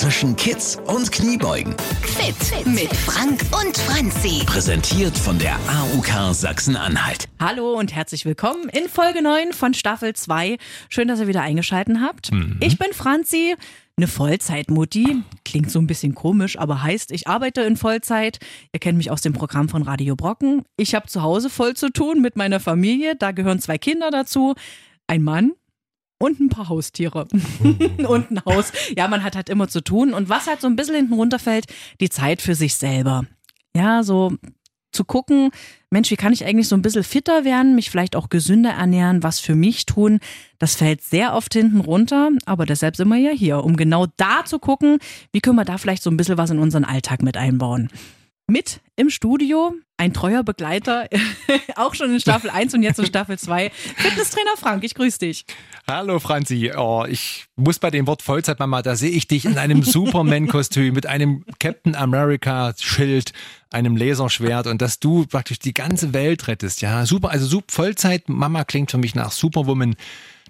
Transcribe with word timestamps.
zwischen 0.00 0.34
Kids 0.34 0.78
und 0.86 1.12
Kniebeugen. 1.12 1.74
Fit 2.00 2.66
mit 2.66 2.88
Frank 2.96 3.42
und 3.52 3.76
Franzi. 3.76 4.42
Präsentiert 4.46 5.16
von 5.18 5.38
der 5.38 5.56
AUK 5.68 6.34
Sachsen-Anhalt. 6.34 7.28
Hallo 7.38 7.74
und 7.78 7.94
herzlich 7.94 8.24
willkommen 8.24 8.70
in 8.70 8.88
Folge 8.88 9.20
9 9.20 9.52
von 9.52 9.74
Staffel 9.74 10.14
2. 10.14 10.56
Schön, 10.88 11.06
dass 11.06 11.20
ihr 11.20 11.26
wieder 11.26 11.42
eingeschaltet 11.42 11.98
habt. 12.00 12.32
Mhm. 12.32 12.56
Ich 12.60 12.78
bin 12.78 12.94
Franzi, 12.94 13.54
eine 13.98 14.06
Vollzeitmutti. 14.06 15.22
Klingt 15.44 15.70
so 15.70 15.78
ein 15.78 15.86
bisschen 15.86 16.14
komisch, 16.14 16.58
aber 16.58 16.82
heißt, 16.82 17.10
ich 17.10 17.28
arbeite 17.28 17.60
in 17.60 17.76
Vollzeit. 17.76 18.38
Ihr 18.72 18.80
kennt 18.80 18.96
mich 18.96 19.10
aus 19.10 19.20
dem 19.20 19.34
Programm 19.34 19.68
von 19.68 19.82
Radio 19.82 20.16
Brocken. 20.16 20.62
Ich 20.78 20.94
habe 20.94 21.08
zu 21.08 21.20
Hause 21.20 21.50
voll 21.50 21.74
zu 21.74 21.90
tun 21.90 22.22
mit 22.22 22.36
meiner 22.36 22.58
Familie. 22.58 23.16
Da 23.16 23.32
gehören 23.32 23.58
zwei 23.58 23.76
Kinder 23.76 24.10
dazu, 24.10 24.54
ein 25.06 25.22
Mann 25.22 25.52
und 26.20 26.38
ein 26.38 26.48
paar 26.50 26.68
Haustiere 26.68 27.26
und 28.08 28.30
ein 28.30 28.44
Haus. 28.44 28.72
Ja, 28.96 29.08
man 29.08 29.24
hat 29.24 29.34
halt 29.34 29.48
immer 29.48 29.68
zu 29.68 29.80
tun. 29.80 30.12
Und 30.12 30.28
was 30.28 30.46
halt 30.46 30.60
so 30.60 30.68
ein 30.68 30.76
bisschen 30.76 30.94
hinten 30.94 31.14
runterfällt, 31.14 31.64
die 32.00 32.10
Zeit 32.10 32.42
für 32.42 32.54
sich 32.54 32.76
selber. 32.76 33.24
Ja, 33.74 34.02
so 34.02 34.32
zu 34.92 35.04
gucken, 35.04 35.50
Mensch, 35.90 36.10
wie 36.10 36.16
kann 36.16 36.32
ich 36.32 36.44
eigentlich 36.44 36.68
so 36.68 36.76
ein 36.76 36.82
bisschen 36.82 37.04
fitter 37.04 37.44
werden, 37.44 37.74
mich 37.74 37.90
vielleicht 37.90 38.16
auch 38.16 38.28
gesünder 38.28 38.70
ernähren, 38.70 39.22
was 39.22 39.38
für 39.38 39.54
mich 39.54 39.86
tun, 39.86 40.18
das 40.58 40.74
fällt 40.74 41.02
sehr 41.02 41.34
oft 41.34 41.52
hinten 41.54 41.80
runter, 41.80 42.30
aber 42.44 42.66
deshalb 42.66 42.96
sind 42.96 43.08
wir 43.08 43.16
ja 43.16 43.30
hier, 43.30 43.62
um 43.62 43.76
genau 43.76 44.06
da 44.16 44.44
zu 44.44 44.58
gucken, 44.58 44.98
wie 45.32 45.40
können 45.40 45.56
wir 45.56 45.64
da 45.64 45.78
vielleicht 45.78 46.02
so 46.02 46.10
ein 46.10 46.16
bisschen 46.16 46.38
was 46.38 46.50
in 46.50 46.58
unseren 46.58 46.84
Alltag 46.84 47.22
mit 47.22 47.36
einbauen. 47.36 47.88
Mit 48.50 48.80
im 48.96 49.10
Studio 49.10 49.74
ein 49.96 50.12
treuer 50.12 50.42
Begleiter, 50.42 51.08
auch 51.76 51.94
schon 51.94 52.12
in 52.12 52.18
Staffel 52.18 52.50
1 52.50 52.74
und 52.74 52.82
jetzt 52.82 52.98
in 52.98 53.06
Staffel 53.06 53.38
2, 53.38 53.70
Fitnesstrainer 53.70 54.56
Frank, 54.56 54.82
ich 54.82 54.96
grüße 54.96 55.20
dich. 55.20 55.44
Hallo 55.86 56.18
Franzi, 56.18 56.72
oh, 56.76 57.04
ich 57.08 57.46
muss 57.54 57.78
bei 57.78 57.92
dem 57.92 58.08
Wort 58.08 58.22
Vollzeitmama, 58.22 58.82
da 58.82 58.96
sehe 58.96 59.10
ich 59.10 59.28
dich 59.28 59.44
in 59.44 59.56
einem 59.56 59.84
Superman-Kostüm 59.84 60.94
mit 60.94 61.06
einem 61.06 61.44
Captain 61.60 61.94
America-Schild, 61.94 63.32
einem 63.70 63.96
Laserschwert 63.96 64.66
und 64.66 64.82
dass 64.82 64.98
du 64.98 65.26
praktisch 65.26 65.60
die 65.60 65.72
ganze 65.72 66.12
Welt 66.12 66.48
rettest. 66.48 66.82
Ja, 66.82 67.06
super, 67.06 67.30
also 67.30 67.62
Vollzeit-Mama 67.68 68.64
klingt 68.64 68.90
für 68.90 68.98
mich 68.98 69.14
nach 69.14 69.30
Superwoman 69.30 69.94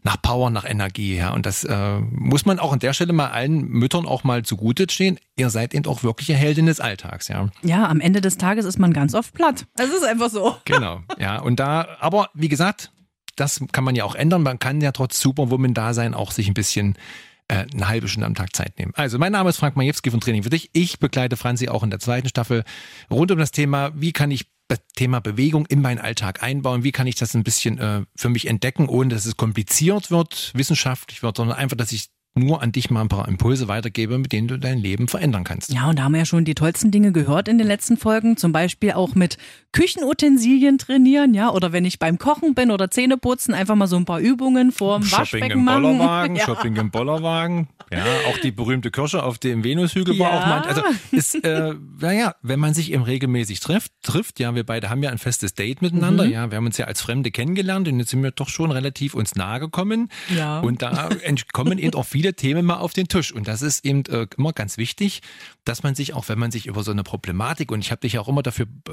nach 0.02 0.20
Power, 0.20 0.50
nach 0.50 0.64
Energie, 0.64 1.16
ja. 1.16 1.32
Und 1.32 1.46
das 1.46 1.64
äh, 1.64 1.98
muss 2.10 2.46
man 2.46 2.58
auch 2.58 2.72
an 2.72 2.78
der 2.78 2.92
Stelle 2.92 3.12
mal 3.12 3.28
allen 3.28 3.68
Müttern 3.68 4.06
auch 4.06 4.24
mal 4.24 4.42
zugute 4.42 4.86
stehen. 4.90 5.18
Ihr 5.36 5.50
seid 5.50 5.74
eben 5.74 5.86
auch 5.86 6.02
wirkliche 6.02 6.34
Heldin 6.34 6.66
des 6.66 6.80
Alltags, 6.80 7.28
ja. 7.28 7.48
Ja, 7.62 7.88
am 7.88 8.00
Ende 8.00 8.20
des 8.20 8.38
Tages 8.38 8.64
ist 8.64 8.78
man 8.78 8.92
ganz 8.92 9.14
oft 9.14 9.34
platt. 9.34 9.66
Es 9.78 9.90
ist 9.90 10.04
einfach 10.04 10.30
so. 10.30 10.56
Genau, 10.64 11.00
ja. 11.18 11.40
Und 11.40 11.60
da, 11.60 11.86
aber 12.00 12.30
wie 12.34 12.48
gesagt, 12.48 12.92
das 13.36 13.60
kann 13.72 13.84
man 13.84 13.94
ja 13.94 14.04
auch 14.04 14.14
ändern. 14.14 14.42
Man 14.42 14.58
kann 14.58 14.80
ja 14.80 14.92
trotz 14.92 15.20
Superwoman 15.20 15.74
da 15.74 15.94
sein, 15.94 16.14
auch 16.14 16.30
sich 16.30 16.48
ein 16.48 16.54
bisschen 16.54 16.96
äh, 17.48 17.66
eine 17.72 17.88
halbe 17.88 18.08
Stunde 18.08 18.26
am 18.26 18.34
Tag 18.34 18.54
Zeit 18.54 18.78
nehmen. 18.78 18.92
Also, 18.96 19.18
mein 19.18 19.32
Name 19.32 19.50
ist 19.50 19.58
Frank 19.58 19.76
Majewski 19.76 20.10
von 20.10 20.20
Training 20.20 20.42
für 20.42 20.50
dich. 20.50 20.70
Ich 20.72 20.98
begleite 20.98 21.36
Franzi 21.36 21.68
auch 21.68 21.82
in 21.82 21.90
der 21.90 22.00
zweiten 22.00 22.28
Staffel 22.28 22.64
rund 23.10 23.30
um 23.30 23.38
das 23.38 23.50
Thema, 23.50 23.90
wie 23.94 24.12
kann 24.12 24.30
ich 24.30 24.46
Thema 24.94 25.20
Bewegung 25.20 25.66
in 25.66 25.80
meinen 25.80 25.98
Alltag 25.98 26.42
einbauen? 26.42 26.84
Wie 26.84 26.92
kann 26.92 27.06
ich 27.06 27.14
das 27.14 27.34
ein 27.34 27.44
bisschen 27.44 27.78
äh, 27.78 28.02
für 28.16 28.28
mich 28.28 28.46
entdecken, 28.46 28.88
ohne 28.88 29.14
dass 29.14 29.26
es 29.26 29.36
kompliziert 29.36 30.10
wird, 30.10 30.52
wissenschaftlich 30.54 31.22
wird, 31.22 31.36
sondern 31.36 31.56
einfach, 31.56 31.76
dass 31.76 31.92
ich 31.92 32.08
nur 32.34 32.62
an 32.62 32.70
dich 32.72 32.90
mal 32.90 33.00
ein 33.00 33.08
paar 33.08 33.26
Impulse 33.28 33.66
weitergebe, 33.68 34.16
mit 34.18 34.32
denen 34.32 34.46
du 34.48 34.56
dein 34.58 34.78
Leben 34.78 35.08
verändern 35.08 35.42
kannst. 35.44 35.72
Ja, 35.72 35.88
und 35.90 35.98
da 35.98 36.04
haben 36.04 36.12
wir 36.12 36.20
ja 36.20 36.24
schon 36.24 36.44
die 36.44 36.54
tollsten 36.54 36.90
Dinge 36.90 37.10
gehört 37.12 37.48
in 37.48 37.58
den 37.58 37.66
letzten 37.66 37.96
Folgen. 37.96 38.36
Zum 38.36 38.52
Beispiel 38.52 38.92
auch 38.92 39.14
mit 39.14 39.36
Küchenutensilien 39.72 40.78
trainieren, 40.78 41.34
ja, 41.34 41.50
oder 41.50 41.72
wenn 41.72 41.84
ich 41.84 41.98
beim 41.98 42.18
Kochen 42.18 42.54
bin 42.54 42.70
oder 42.70 42.90
Zähne 42.90 43.16
putzen, 43.16 43.54
einfach 43.54 43.74
mal 43.74 43.86
so 43.88 43.96
ein 43.96 44.04
paar 44.04 44.20
Übungen 44.20 44.70
vorm 44.72 45.02
Shopping 45.02 45.20
Waschbecken 45.20 45.50
im 45.52 45.64
machen. 45.64 45.82
Bollerwagen, 45.82 46.36
ja. 46.36 46.44
Shopping 46.44 46.76
im 46.76 46.90
Bollerwagen. 46.90 47.68
Ja, 47.92 48.04
auch 48.28 48.38
die 48.38 48.52
berühmte 48.52 48.90
Kirsche 48.92 49.22
auf 49.24 49.38
dem 49.38 49.64
Venushügel 49.64 50.16
war 50.20 50.30
Ja. 50.30 50.38
auch 50.40 50.46
mal. 50.46 50.60
Also 50.62 50.82
ist, 51.10 51.34
äh, 51.44 51.74
naja, 52.00 52.36
wenn 52.42 52.60
man 52.60 52.72
sich 52.74 52.92
eben 52.92 53.02
regelmäßig 53.02 53.58
trifft, 53.58 53.90
trifft, 54.02 54.38
ja, 54.38 54.54
wir 54.54 54.64
beide 54.64 54.90
haben 54.90 55.02
ja 55.02 55.10
ein 55.10 55.18
festes 55.18 55.54
Date 55.54 55.82
miteinander, 55.82 56.24
Mhm. 56.24 56.30
ja, 56.30 56.50
wir 56.50 56.56
haben 56.56 56.66
uns 56.66 56.78
ja 56.78 56.86
als 56.86 57.00
Fremde 57.00 57.30
kennengelernt 57.32 57.88
und 57.88 57.98
jetzt 57.98 58.10
sind 58.10 58.22
wir 58.22 58.30
doch 58.30 58.48
schon 58.48 58.70
relativ 58.70 59.14
uns 59.14 59.34
nahe 59.34 59.58
gekommen. 59.58 60.08
Ja. 60.36 60.60
Und 60.60 60.82
da 60.82 61.08
kommen 61.52 61.78
eben 61.78 61.94
auch 61.94 62.06
viele 62.06 62.19
Themen 62.34 62.64
mal 62.66 62.76
auf 62.76 62.92
den 62.92 63.08
Tisch. 63.08 63.32
Und 63.32 63.48
das 63.48 63.62
ist 63.62 63.84
eben 63.84 64.04
äh, 64.06 64.26
immer 64.36 64.52
ganz 64.52 64.76
wichtig, 64.78 65.20
dass 65.64 65.82
man 65.82 65.94
sich 65.94 66.14
auch, 66.14 66.28
wenn 66.28 66.38
man 66.38 66.50
sich 66.50 66.66
über 66.66 66.82
so 66.84 66.90
eine 66.90 67.02
Problematik, 67.02 67.70
und 67.72 67.80
ich 67.80 67.90
habe 67.90 68.00
dich 68.02 68.18
auch 68.18 68.28
immer 68.28 68.42
dafür 68.42 68.66
äh, 68.88 68.90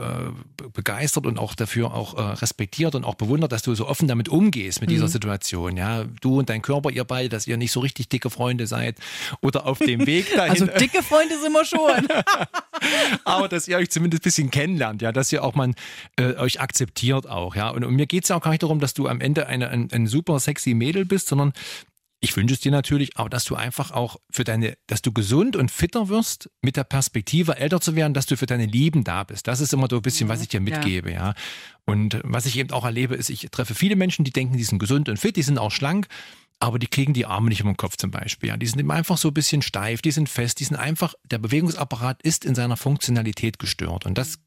be- 0.57 0.69
begeistert 0.71 1.25
und 1.25 1.37
auch 1.37 1.55
dafür 1.55 1.93
auch 1.93 2.15
äh, 2.17 2.21
respektiert 2.21 2.95
und 2.95 3.03
auch 3.05 3.15
bewundert, 3.15 3.51
dass 3.51 3.61
du 3.61 3.75
so 3.75 3.87
offen 3.87 4.07
damit 4.07 4.29
umgehst 4.29 4.81
mit 4.81 4.89
Mhm. 4.89 4.93
dieser 4.95 5.07
Situation. 5.07 5.77
Ja, 5.77 6.05
du 6.21 6.39
und 6.39 6.49
dein 6.49 6.61
Körper, 6.61 6.89
ihr 6.89 7.03
beide, 7.03 7.29
dass 7.29 7.45
ihr 7.47 7.57
nicht 7.57 7.71
so 7.71 7.79
richtig 7.81 8.09
dicke 8.09 8.29
Freunde 8.29 8.67
seid 8.67 8.97
oder 9.41 9.65
auf 9.65 9.79
dem 9.79 10.05
Weg 10.05 10.27
dahin. 10.35 10.51
Also 10.51 10.65
dicke 10.65 11.03
Freunde 11.03 11.35
sind 11.41 11.51
wir 11.53 11.65
schon. 11.65 12.07
aber 13.23 13.47
dass 13.47 13.67
ihr 13.67 13.77
euch 13.77 13.89
zumindest 13.89 14.21
ein 14.23 14.25
bisschen 14.25 14.51
kennenlernt, 14.51 15.01
ja, 15.01 15.11
dass 15.11 15.31
ihr 15.31 15.43
auch 15.43 15.55
mal 15.55 15.71
äh, 16.17 16.33
euch 16.35 16.61
akzeptiert 16.61 17.27
auch, 17.27 17.55
ja. 17.55 17.69
Und, 17.69 17.83
und 17.83 17.95
mir 17.95 18.07
geht's 18.07 18.29
ja 18.29 18.35
auch 18.37 18.41
gar 18.41 18.51
nicht 18.51 18.63
darum, 18.63 18.79
dass 18.79 18.93
du 18.93 19.07
am 19.07 19.19
Ende 19.21 19.47
eine, 19.47 19.69
ein, 19.69 19.89
ein 19.91 20.07
super 20.07 20.39
sexy 20.39 20.73
Mädel 20.73 21.05
bist, 21.05 21.27
sondern 21.27 21.53
ich 22.19 22.35
wünsche 22.35 22.55
es 22.55 22.59
dir 22.59 22.71
natürlich, 22.71 23.17
aber 23.17 23.29
dass 23.29 23.43
du 23.43 23.55
einfach 23.55 23.91
auch 23.91 24.17
für 24.29 24.43
deine, 24.43 24.77
dass 24.87 25.01
du 25.01 25.11
gesund 25.11 25.55
und 25.55 25.69
fitter 25.69 26.09
wirst, 26.09 26.49
mit 26.61 26.75
der 26.75 26.83
Perspektive 26.83 27.57
älter 27.57 27.79
zu 27.79 27.95
werden, 27.95 28.13
dass 28.13 28.25
du 28.25 28.35
für 28.37 28.47
deine 28.47 28.65
Lieben 28.65 29.03
da 29.03 29.23
bist. 29.23 29.47
Das 29.47 29.59
ist 29.59 29.73
immer 29.73 29.87
so 29.89 29.97
ein 29.97 30.01
bisschen, 30.01 30.27
was 30.27 30.41
ich 30.41 30.47
dir 30.47 30.59
mitgebe, 30.59 31.11
ja. 31.11 31.35
Und 31.85 32.19
was 32.23 32.45
ich 32.47 32.57
eben 32.57 32.71
auch 32.71 32.85
erlebe, 32.85 33.15
ist, 33.15 33.29
ich 33.29 33.47
treffe 33.51 33.75
viele 33.75 33.95
Menschen, 33.95 34.25
die 34.25 34.31
denken, 34.31 34.57
die 34.57 34.63
sind 34.63 34.79
gesund 34.79 35.09
und 35.09 35.17
fit, 35.17 35.35
die 35.35 35.43
sind 35.43 35.59
auch 35.59 35.71
schlank, 35.71 36.07
aber 36.59 36.79
die 36.79 36.87
kriegen 36.87 37.13
die 37.13 37.27
Arme 37.27 37.49
nicht 37.49 37.59
über 37.59 37.71
den 37.71 37.77
Kopf 37.77 37.97
zum 37.97 38.09
Beispiel. 38.09 38.49
Ja. 38.49 38.57
Die 38.57 38.65
sind 38.65 38.79
immer 38.79 38.95
einfach 38.95 39.17
so 39.17 39.27
ein 39.27 39.33
bisschen 39.33 39.61
steif, 39.61 40.01
die 40.01 40.11
sind 40.11 40.27
fest, 40.27 40.59
die 40.59 40.63
sind 40.63 40.75
einfach, 40.75 41.13
der 41.23 41.37
Bewegungsapparat 41.37 42.23
ist 42.23 42.45
in 42.45 42.55
seiner 42.55 42.77
Funktionalität 42.77 43.59
gestört. 43.59 44.07
Und 44.07 44.17
das 44.17 44.39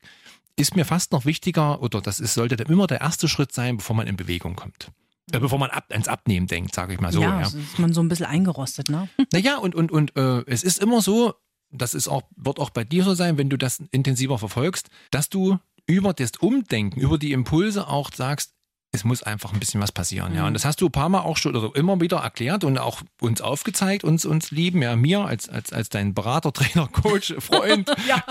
ist 0.57 0.75
mir 0.75 0.85
fast 0.85 1.13
noch 1.13 1.25
wichtiger, 1.25 1.81
oder 1.83 2.01
das 2.01 2.19
ist, 2.19 2.35
sollte 2.35 2.57
immer 2.65 2.89
der 2.89 3.01
erste 3.01 3.29
Schritt 3.29 3.53
sein, 3.53 3.77
bevor 3.77 3.95
man 3.95 4.09
in 4.09 4.17
Bewegung 4.17 4.57
kommt. 4.57 4.91
Äh, 5.33 5.39
bevor 5.39 5.59
man 5.59 5.71
ab, 5.71 5.87
ans 5.91 6.09
Abnehmen 6.09 6.47
denkt, 6.47 6.75
sage 6.75 6.95
ich 6.95 7.01
mal 7.01 7.13
so. 7.13 7.21
ja, 7.23 7.41
Ja, 7.41 7.47
ist 7.47 7.79
man 7.79 7.93
so 7.93 8.03
ein 8.03 8.09
bisschen 8.09 8.27
eingerostet, 8.27 8.89
ne? 8.89 9.09
Naja, 9.33 9.59
und, 9.59 9.75
und, 9.75 9.93
und 9.93 10.17
äh, 10.17 10.43
es 10.47 10.63
ist 10.63 10.79
immer 10.83 11.03
so, 11.03 11.35
das 11.71 11.95
ist 11.95 12.09
auch, 12.09 12.23
wird 12.37 12.59
auch 12.59 12.71
bei 12.71 12.85
dir 12.85 13.05
so 13.05 13.15
sein, 13.15 13.39
wenn 13.39 13.49
du 13.49 13.57
das 13.57 13.83
intensiver 13.93 14.39
verfolgst, 14.39 14.89
dass 15.11 15.29
du 15.29 15.59
über 15.87 16.13
das 16.15 16.33
Umdenken, 16.41 17.01
über 17.01 17.17
die 17.19 17.33
Impulse 17.33 17.87
auch 17.89 18.11
sagst, 18.13 18.55
es 18.93 19.05
muss 19.05 19.23
einfach 19.23 19.53
ein 19.53 19.61
bisschen 19.61 19.81
was 19.81 19.93
passieren, 19.93 20.35
ja. 20.35 20.49
Und 20.49 20.55
das 20.55 20.65
hast 20.65 20.81
du 20.81 20.87
ein 20.87 20.93
paar 20.93 21.09
Mal 21.09 21.21
auch 21.21 21.37
schon 21.37 21.55
oder 21.55 21.77
immer 21.77 22.01
wieder 22.01 22.19
erklärt 22.19 22.65
und 22.65 22.77
auch 22.77 23.03
uns 23.21 23.41
aufgezeigt, 23.41 24.03
uns, 24.03 24.25
uns 24.25 24.51
lieben, 24.51 24.83
ja, 24.83 24.97
mir 24.97 25.21
als, 25.21 25.49
als, 25.49 25.73
als 25.73 25.91
dein 25.91 26.13
Berater, 26.13 26.53
Trainer, 26.55 26.89
Coach, 26.89 27.33
Freund 27.39 27.89
Ja, 28.09 28.25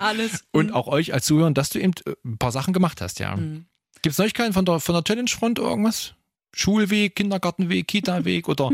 alles. 0.00 0.44
und 0.50 0.72
auch 0.72 0.88
euch 0.88 1.14
als 1.14 1.26
Zuhörer, 1.26 1.52
dass 1.52 1.70
du 1.70 1.78
eben 1.78 1.92
äh, 2.06 2.14
ein 2.24 2.38
paar 2.38 2.50
Sachen 2.50 2.74
gemacht 2.74 3.00
hast, 3.00 3.20
ja. 3.20 3.36
Mhm. 3.36 3.66
Gibt 4.02 4.14
es 4.14 4.18
Neuigkeiten 4.18 4.52
von 4.52 4.64
der, 4.64 4.80
von 4.80 4.94
der 4.96 5.04
Challenge-Front 5.04 5.60
irgendwas? 5.60 6.14
Schulweg, 6.52 7.16
Kindergartenweg, 7.16 7.86
Kita-Weg 7.86 8.48
oder 8.48 8.70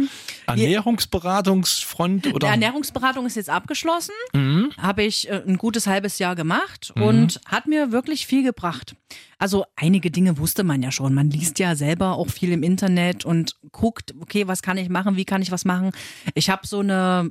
Ernährungsberatungsfront 0.46 2.24
Die 2.24 2.32
oder? 2.32 2.48
Ernährungsberatung 2.48 3.26
ist 3.26 3.36
jetzt 3.36 3.50
abgeschlossen. 3.50 4.14
Mhm. 4.32 4.72
Habe 4.78 5.02
ich 5.02 5.28
äh, 5.28 5.42
ein 5.46 5.58
gutes 5.58 5.86
halbes 5.86 6.18
Jahr 6.18 6.34
gemacht 6.34 6.92
und 6.96 7.40
hat 7.46 7.66
mir 7.66 7.92
wirklich 7.92 8.26
viel 8.26 8.42
gebracht. 8.42 8.96
Also 9.38 9.66
einige 9.76 10.10
Dinge 10.10 10.38
wusste 10.38 10.64
man 10.64 10.82
ja 10.82 10.90
schon. 10.90 11.12
Man 11.12 11.30
liest 11.30 11.58
ja 11.58 11.74
selber 11.74 12.16
auch 12.16 12.28
viel 12.28 12.52
im 12.52 12.62
Internet 12.62 13.24
und 13.24 13.56
guckt, 13.72 14.14
okay, 14.20 14.48
was 14.48 14.62
kann 14.62 14.78
ich 14.78 14.88
machen, 14.88 15.16
wie 15.16 15.26
kann 15.26 15.42
ich 15.42 15.50
was 15.50 15.64
machen. 15.64 15.92
Ich 16.34 16.48
habe 16.48 16.66
so 16.66 16.80
eine, 16.80 17.30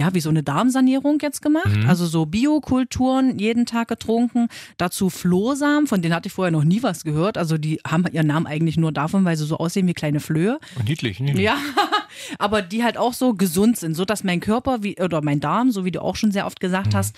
ja, 0.00 0.12
wie 0.12 0.20
so 0.20 0.28
eine 0.28 0.42
Darmsanierung 0.42 1.18
jetzt 1.22 1.40
gemacht. 1.40 1.74
Also 1.88 2.06
so 2.06 2.26
Biokulturen 2.26 3.38
jeden 3.38 3.64
Tag 3.64 3.88
getrunken. 3.88 4.48
Dazu 4.76 5.08
Flohsamen, 5.08 5.86
von 5.86 6.02
denen 6.02 6.14
hatte 6.14 6.26
ich 6.26 6.34
vorher 6.34 6.50
noch 6.52 6.64
nie 6.64 6.82
was 6.82 7.02
gehört. 7.02 7.38
Also 7.38 7.56
die 7.56 7.80
haben 7.86 8.04
ihren 8.12 8.26
Namen 8.26 8.46
eigentlich 8.46 8.76
nur 8.76 8.92
davon, 8.92 9.24
weil 9.24 9.38
sie 9.38 9.46
so 9.46 9.56
aussehen 9.56 9.86
wie 9.86 9.94
kleine 9.94 10.20
Flöhe. 10.20 10.58
Niedlich, 10.86 11.20
niedlich. 11.20 11.44
Ja, 11.44 11.56
aber 12.38 12.60
die 12.60 12.84
halt 12.84 12.98
auch 12.98 13.14
so 13.14 13.32
gesund 13.32 13.78
sind, 13.78 13.94
so 13.94 14.04
dass 14.04 14.22
mein 14.22 14.40
Körper 14.40 14.82
wie, 14.82 15.00
oder 15.00 15.22
mein 15.22 15.40
Darm, 15.40 15.70
so 15.70 15.86
wie 15.86 15.92
du 15.92 16.02
auch 16.02 16.16
schon 16.16 16.30
sehr 16.30 16.44
oft 16.44 16.60
gesagt 16.60 16.94
hast, 16.94 17.16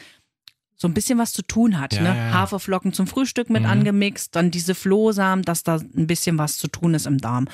so 0.76 0.86
ein 0.86 0.94
bisschen 0.94 1.19
was 1.19 1.32
zu 1.32 1.42
tun 1.42 1.80
hat. 1.80 1.94
Ja, 1.94 2.02
ne? 2.02 2.08
ja. 2.16 2.32
Haferflocken 2.32 2.92
zum 2.92 3.08
Frühstück 3.08 3.50
mit 3.50 3.64
angemixt, 3.64 4.36
dann 4.36 4.52
diese 4.52 4.76
Flohsamen, 4.76 5.44
dass 5.44 5.64
da 5.64 5.76
ein 5.76 6.06
bisschen 6.06 6.38
was 6.38 6.56
zu 6.58 6.69
tun 6.69 6.94
ist 6.94 7.06
im 7.06 7.19
Darm. 7.19 7.48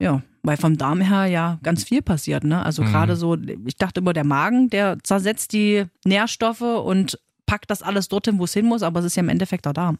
Ja, 0.00 0.22
weil 0.42 0.56
vom 0.56 0.78
Darm 0.78 1.02
her 1.02 1.26
ja 1.26 1.58
ganz 1.62 1.84
viel 1.84 2.02
passiert. 2.02 2.42
Ne? 2.42 2.64
Also 2.64 2.82
gerade 2.82 3.14
so, 3.14 3.36
ich 3.66 3.76
dachte 3.76 4.00
immer, 4.00 4.14
der 4.14 4.24
Magen, 4.24 4.70
der 4.70 4.98
zersetzt 5.02 5.52
die 5.52 5.84
Nährstoffe 6.04 6.62
und 6.62 7.18
packt 7.44 7.70
das 7.70 7.82
alles 7.82 8.08
dorthin, 8.08 8.38
wo 8.38 8.44
es 8.44 8.54
hin 8.54 8.64
muss, 8.64 8.82
aber 8.82 9.00
es 9.00 9.06
ist 9.06 9.16
ja 9.16 9.22
im 9.22 9.28
Endeffekt 9.28 9.66
der 9.66 9.74
Darm. 9.74 9.98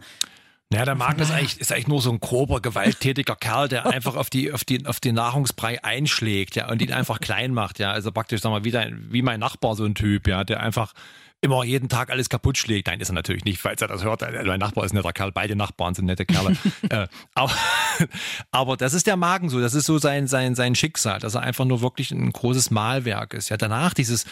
Ja, 0.72 0.84
der 0.84 0.94
Magen 0.94 1.20
ist 1.20 1.32
eigentlich, 1.32 1.60
ist 1.60 1.72
eigentlich 1.72 1.88
nur 1.88 2.00
so 2.00 2.12
ein 2.12 2.20
grober, 2.20 2.60
gewalttätiger 2.60 3.34
Kerl, 3.34 3.68
der 3.68 3.86
einfach 3.90 4.14
auf 4.14 4.30
die, 4.30 4.52
auf 4.52 4.64
die, 4.64 4.86
auf 4.86 5.00
den 5.00 5.16
Nahrungsbrei 5.16 5.82
einschlägt, 5.82 6.54
ja, 6.54 6.70
und 6.70 6.80
ihn 6.80 6.92
einfach 6.92 7.20
klein 7.20 7.52
macht, 7.52 7.80
ja. 7.80 7.90
Also 7.90 8.12
praktisch, 8.12 8.40
sag 8.40 8.50
mal, 8.50 8.64
wie, 8.64 8.70
dein, 8.70 9.08
wie 9.10 9.22
mein 9.22 9.40
Nachbar, 9.40 9.74
so 9.74 9.84
ein 9.84 9.96
Typ, 9.96 10.28
ja, 10.28 10.44
der 10.44 10.60
einfach 10.60 10.92
immer 11.42 11.64
jeden 11.64 11.88
Tag 11.88 12.10
alles 12.10 12.28
kaputt 12.28 12.58
schlägt. 12.58 12.86
Nein, 12.88 13.00
ist 13.00 13.08
er 13.10 13.14
natürlich 13.14 13.44
nicht, 13.44 13.60
falls 13.60 13.80
er 13.80 13.88
das 13.88 14.04
hört. 14.04 14.22
Äh, 14.22 14.44
Mein 14.44 14.60
Nachbar 14.60 14.84
ist 14.84 14.92
ein 14.92 14.96
netter 14.96 15.12
Kerl, 15.12 15.32
beide 15.32 15.56
Nachbarn 15.56 15.94
sind 15.94 16.06
nette 16.06 16.26
Kerle. 16.26 16.56
äh, 16.90 17.06
aber, 17.34 17.52
aber 18.50 18.76
das 18.76 18.94
ist 18.94 19.06
der 19.06 19.16
Magen 19.16 19.48
so, 19.48 19.60
das 19.60 19.74
ist 19.74 19.86
so 19.86 19.98
sein, 19.98 20.26
sein, 20.26 20.54
sein 20.54 20.74
Schicksal, 20.74 21.18
dass 21.18 21.34
er 21.34 21.42
einfach 21.42 21.64
nur 21.64 21.80
wirklich 21.80 22.10
ein 22.10 22.30
großes 22.32 22.70
Mahlwerk 22.70 23.34
ist. 23.34 23.48
Ja, 23.48 23.56
danach 23.56 23.94
dieses, 23.94 24.26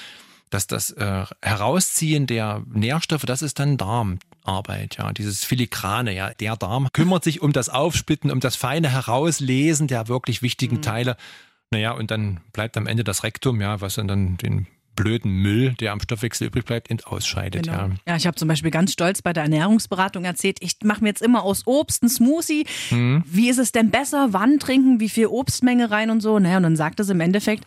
dass 0.51 0.67
das 0.67 0.91
äh, 0.91 1.25
Herausziehen 1.43 2.27
der 2.27 2.63
Nährstoffe, 2.73 3.25
das 3.25 3.43
ist 3.43 3.59
dann 3.59 3.77
Darmarbeit, 3.79 4.97
ja, 4.99 5.13
dieses 5.13 5.45
Filigrane, 5.45 6.15
ja. 6.15 6.31
Der 6.35 6.57
Darm 6.57 6.89
kümmert 6.93 7.25
sich 7.25 7.43
um 7.43 7.53
das 7.53 7.69
Aufsplitten, 7.69 8.31
um 8.31 8.41
das 8.41 8.57
feine 8.57 8.91
Herauslesen 8.91 9.89
der 9.89 10.09
wirklich 10.09 10.43
wichtigen 10.43 10.77
Mhm. 10.77 10.83
Teile. 10.83 11.17
Naja, 11.71 11.93
und 11.93 12.11
dann 12.11 12.41
bleibt 12.53 12.77
am 12.79 12.87
Ende 12.87 13.05
das 13.05 13.25
Rektum, 13.25 13.61
ja, 13.61 13.81
was 13.83 13.97
dann, 13.97 14.09
dann 14.09 14.39
den 14.39 14.67
blöden 15.03 15.31
Müll, 15.31 15.75
der 15.81 15.93
am 15.93 16.01
Stoffwechsel 16.01 16.49
übrig 16.49 16.65
bleibt, 16.65 16.91
ent- 16.91 17.07
ausscheidet, 17.07 17.65
Genau. 17.67 17.77
ja. 17.79 17.91
Ja, 18.07 18.17
ich 18.17 18.27
habe 18.27 18.37
zum 18.37 18.49
Beispiel 18.49 18.71
ganz 18.71 18.93
stolz 18.93 19.23
bei 19.23 19.33
der 19.33 19.45
Ernährungsberatung 19.45 20.25
erzählt, 20.25 20.59
ich 20.61 20.77
mache 20.85 21.03
mir 21.03 21.09
jetzt 21.11 21.23
immer 21.23 21.43
aus 21.45 21.67
Obst 21.67 22.03
einen 22.03 22.11
Smoothie. 22.11 22.67
Mhm. 22.91 23.23
Wie 23.27 23.49
ist 23.49 23.59
es 23.59 23.73
denn 23.73 23.91
besser? 23.91 24.29
Wann 24.33 24.59
trinken? 24.59 25.01
Wie 25.01 25.09
viel 25.09 25.27
Obstmenge 25.27 25.91
rein 25.91 26.11
und 26.11 26.21
so? 26.21 26.39
Naja, 26.39 26.57
und 26.57 26.65
dann 26.65 26.77
sagt 26.77 27.01
es 27.01 27.09
im 27.11 27.21
Endeffekt, 27.21 27.65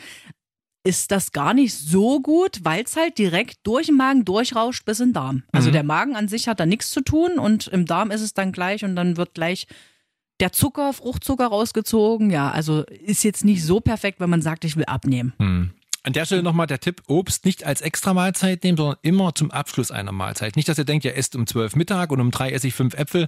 ist 0.84 1.12
das 1.12 1.32
gar 1.32 1.54
nicht 1.54 1.76
so 1.76 2.20
gut, 2.22 2.60
weil 2.64 2.84
es 2.84 2.96
halt 2.96 3.18
direkt 3.20 3.58
durch 3.64 3.86
den 3.86 3.96
Magen 3.98 4.26
durchrauscht 4.26 4.84
bis 4.86 5.00
in 5.00 5.10
den 5.10 5.14
Darm. 5.14 5.44
Also 5.52 5.70
Mhm. 5.70 5.74
der 5.74 5.84
Magen 5.84 6.16
an 6.16 6.28
sich 6.28 6.48
hat 6.48 6.60
da 6.60 6.66
nichts 6.66 6.90
zu 6.92 7.02
tun 7.02 7.38
und 7.38 7.68
im 7.68 7.86
Darm 7.86 8.10
ist 8.12 8.22
es 8.22 8.34
dann 8.34 8.52
gleich 8.52 8.84
und 8.84 8.96
dann 8.96 9.16
wird 9.16 9.36
gleich 9.36 9.68
der 10.40 10.52
Zucker, 10.52 10.92
Fruchtzucker 10.94 11.46
rausgezogen. 11.46 12.32
Ja, 12.32 12.50
also 12.50 12.82
ist 13.06 13.24
jetzt 13.24 13.46
nicht 13.46 13.64
so 13.64 13.80
perfekt, 13.80 14.20
wenn 14.20 14.32
man 14.32 14.42
sagt, 14.42 14.66
ich 14.66 14.76
will 14.76 14.86
abnehmen. 14.86 15.34
Hm. 15.38 15.70
An 16.04 16.14
der 16.14 16.26
Stelle 16.26 16.42
nochmal 16.42 16.66
der 16.66 16.80
Tipp, 16.80 17.04
Obst 17.08 17.46
nicht 17.46 17.64
als 17.64 17.82
extra 17.82 18.16
Mahlzeit 18.16 18.64
nehmen, 18.64 18.78
sondern 18.78 18.98
immer 19.04 19.36
zum 19.36 19.52
Abschluss 19.52 19.92
einer 19.92 20.12
Mahlzeit. 20.12 20.56
Nicht, 20.56 20.68
dass 20.68 20.80
ihr 20.80 20.86
denkt, 20.86 21.06
ihr 21.06 21.16
esst 21.16 21.36
um 21.36 21.46
zwölf 21.46 21.76
Mittag 21.76 22.12
und 22.12 22.20
um 22.20 22.32
drei 22.32 22.52
esse 22.52 22.68
ich 22.68 22.74
fünf 22.74 22.96
Äpfel. 22.96 23.28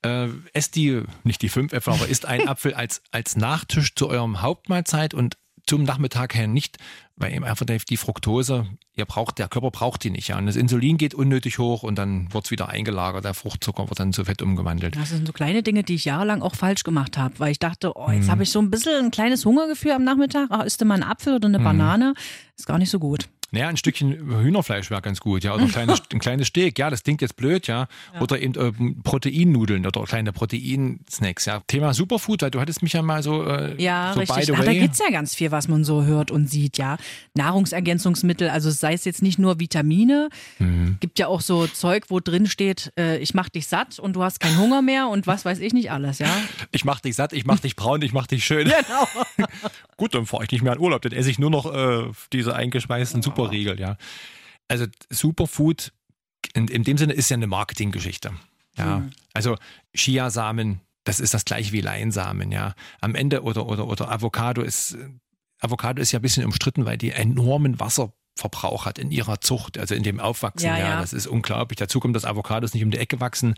Äh, 0.00 0.28
esst 0.54 0.76
die, 0.76 1.02
nicht 1.24 1.42
die 1.42 1.50
fünf 1.50 1.74
Äpfel, 1.74 1.92
aber 1.92 2.08
isst 2.08 2.24
einen 2.24 2.48
Apfel 2.48 2.72
als, 2.72 3.02
als 3.10 3.36
Nachtisch 3.36 3.94
zu 3.94 4.08
eurem 4.08 4.40
Hauptmahlzeit 4.40 5.12
und 5.12 5.36
zum 5.66 5.82
Nachmittag 5.82 6.34
her 6.34 6.46
nicht, 6.46 6.78
weil 7.16 7.32
eben 7.32 7.44
einfach 7.44 7.66
die 7.66 7.96
Fructose, 7.96 8.66
ihr 8.94 9.04
braucht, 9.04 9.38
der 9.38 9.48
Körper 9.48 9.70
braucht 9.70 10.04
die 10.04 10.10
nicht. 10.10 10.28
Ja. 10.28 10.38
Und 10.38 10.46
das 10.46 10.56
Insulin 10.56 10.96
geht 10.96 11.14
unnötig 11.14 11.58
hoch 11.58 11.82
und 11.82 11.96
dann 11.96 12.32
wird 12.32 12.44
es 12.44 12.50
wieder 12.50 12.68
eingelagert, 12.68 13.24
der 13.24 13.34
Fruchtzucker 13.34 13.88
wird 13.88 13.98
dann 13.98 14.12
zu 14.12 14.24
Fett 14.24 14.42
umgewandelt. 14.42 14.96
Das 14.96 15.10
sind 15.10 15.26
so 15.26 15.32
kleine 15.32 15.62
Dinge, 15.62 15.82
die 15.82 15.94
ich 15.94 16.04
jahrelang 16.04 16.42
auch 16.42 16.54
falsch 16.54 16.84
gemacht 16.84 17.18
habe, 17.18 17.38
weil 17.38 17.52
ich 17.52 17.58
dachte, 17.58 17.96
oh, 17.96 18.10
jetzt 18.10 18.28
habe 18.28 18.42
ich 18.42 18.50
so 18.50 18.60
ein 18.60 18.70
bisschen 18.70 19.06
ein 19.06 19.10
kleines 19.10 19.44
Hungergefühl 19.44 19.92
am 19.92 20.04
Nachmittag. 20.04 20.48
Ach, 20.50 20.64
isst 20.64 20.80
du 20.80 20.84
mal 20.84 20.94
einen 20.94 21.02
Apfel 21.02 21.34
oder 21.34 21.48
eine 21.48 21.58
Banane? 21.58 22.14
Ist 22.56 22.66
gar 22.66 22.78
nicht 22.78 22.90
so 22.90 22.98
gut. 22.98 23.28
Naja, 23.52 23.68
ein 23.68 23.76
Stückchen 23.76 24.12
Hühnerfleisch 24.40 24.90
wäre 24.90 25.00
ganz 25.02 25.20
gut, 25.20 25.44
ja. 25.44 25.54
Oder 25.54 25.62
ein 25.64 25.68
kleines, 25.72 26.02
ein 26.12 26.18
kleines 26.18 26.48
Steak, 26.48 26.78
ja, 26.78 26.90
das 26.90 27.02
klingt 27.04 27.22
jetzt 27.22 27.36
blöd, 27.36 27.66
ja. 27.68 27.86
Oder 28.20 28.40
eben 28.40 28.54
ähm, 28.58 29.02
Proteinnudeln 29.02 29.86
oder 29.86 30.02
kleine 30.04 30.32
Proteinsnacks, 30.32 31.44
ja. 31.46 31.62
Thema 31.66 31.94
Superfood, 31.94 32.42
weil 32.42 32.50
du 32.50 32.60
hattest 32.60 32.82
mich 32.82 32.92
ja 32.92 33.02
mal 33.02 33.22
so, 33.22 33.44
äh, 33.44 33.80
Ja, 33.82 34.12
so 34.14 34.20
richtig. 34.20 34.36
by 34.36 34.44
the 34.44 34.52
Ah, 34.52 34.56
da 34.60 34.66
way. 34.66 34.80
gibt's 34.80 34.98
ja 34.98 35.10
ganz 35.10 35.34
viel, 35.34 35.50
was 35.52 35.68
man 35.68 35.84
so 35.84 36.04
hört 36.04 36.30
und 36.30 36.48
sieht, 36.50 36.78
ja. 36.78 36.96
Nahrungsergänzungsmittel, 37.34 38.48
also 38.50 38.70
sei 38.70 38.92
es 38.94 39.04
jetzt 39.04 39.22
nicht 39.22 39.38
nur 39.38 39.58
Vitamine, 39.60 40.28
Mhm. 40.58 40.96
gibt 41.00 41.18
ja 41.18 41.26
auch 41.28 41.40
so 41.40 41.66
Zeug, 41.66 42.04
wo 42.08 42.20
drin 42.20 42.46
steht, 42.46 42.92
äh, 42.98 43.18
ich 43.18 43.34
mach 43.34 43.48
dich 43.48 43.66
satt 43.66 43.98
und 43.98 44.14
du 44.16 44.22
hast 44.22 44.40
keinen 44.40 44.58
Hunger 44.58 44.82
mehr 44.82 45.08
und 45.08 45.26
was 45.26 45.44
weiß 45.44 45.58
ich 45.60 45.72
nicht 45.72 45.90
alles, 45.90 46.18
ja. 46.18 46.28
Ich 46.72 46.84
mach 46.84 47.00
dich 47.00 47.14
satt, 47.16 47.32
ich 47.32 47.44
mach 47.46 47.60
dich 47.60 47.76
braun, 47.76 48.02
ich 48.02 48.12
mach 48.12 48.26
dich 48.26 48.44
schön. 48.44 48.66
Genau. 48.68 49.08
Gut, 49.96 50.14
dann 50.14 50.26
fahre 50.26 50.44
ich 50.44 50.50
nicht 50.50 50.62
mehr 50.62 50.74
in 50.74 50.78
Urlaub, 50.78 51.00
dann 51.02 51.12
esse 51.12 51.30
ich 51.30 51.38
nur 51.38 51.50
noch 51.50 51.72
äh, 51.72 52.04
diese 52.32 52.54
eingeschweißten 52.54 53.22
Superriegel, 53.36 53.80
ja. 53.80 53.96
Also 54.68 54.86
Superfood 55.10 55.92
in, 56.54 56.68
in 56.68 56.84
dem 56.84 56.98
Sinne 56.98 57.12
ist 57.12 57.30
ja 57.30 57.36
eine 57.36 57.46
Marketinggeschichte. 57.46 58.32
Ja. 58.76 58.98
Mhm. 58.98 59.10
Also 59.34 59.56
Chiasamen, 59.94 60.80
das 61.04 61.20
ist 61.20 61.34
das 61.34 61.44
gleiche 61.44 61.72
wie 61.72 61.80
Leinsamen, 61.80 62.52
ja. 62.52 62.74
Am 63.00 63.14
Ende 63.14 63.42
oder 63.42 63.66
oder 63.66 63.86
oder 63.86 64.10
Avocado 64.10 64.62
ist 64.62 64.96
Avocado 65.60 66.02
ist 66.02 66.12
ja 66.12 66.18
ein 66.18 66.22
bisschen 66.22 66.44
umstritten, 66.44 66.84
weil 66.84 66.98
die 66.98 67.10
enormen 67.10 67.80
Wasserverbrauch 67.80 68.86
hat 68.86 68.98
in 68.98 69.10
ihrer 69.10 69.40
Zucht, 69.40 69.78
also 69.78 69.94
in 69.94 70.02
dem 70.02 70.20
Aufwachsen. 70.20 70.66
Ja, 70.68 70.78
Ja, 70.78 70.88
ja. 70.88 71.00
das 71.00 71.12
ist 71.12 71.26
unglaublich. 71.26 71.78
Dazu 71.78 72.00
kommt, 72.00 72.14
dass 72.14 72.24
Avocados 72.24 72.74
nicht 72.74 72.84
um 72.84 72.90
die 72.90 72.98
Ecke 72.98 73.20
wachsen. 73.20 73.54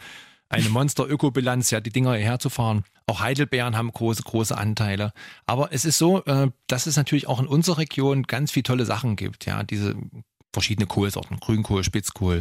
Eine 0.51 0.71
Monster-Ökobilanz, 0.71 1.71
ja, 1.71 1.81
die 1.81 1.91
Dinger 1.91 2.15
hierher 2.15 2.39
zu 2.39 2.49
fahren. 2.49 2.85
Auch 3.07 3.21
Heidelbeeren 3.21 3.77
haben 3.77 3.93
große, 3.93 4.23
große 4.23 4.57
Anteile. 4.57 5.13
Aber 5.47 5.73
es 5.73 5.85
ist 5.85 5.99
so, 5.99 6.25
äh, 6.25 6.51
dass 6.67 6.87
es 6.87 6.97
natürlich 6.97 7.27
auch 7.29 7.41
in 7.41 7.47
unserer 7.47 7.79
Region 7.79 8.23
ganz 8.23 8.51
viele 8.53 8.63
tolle 8.63 8.87
Sachen 8.87 9.17
gibt. 9.17 9.45
Ja, 9.45 9.63
diese 9.63 9.95
verschiedene 10.53 10.87
Kohlsorten, 10.87 11.39
Grünkohl, 11.41 11.85
Spitzkohl. 11.85 12.41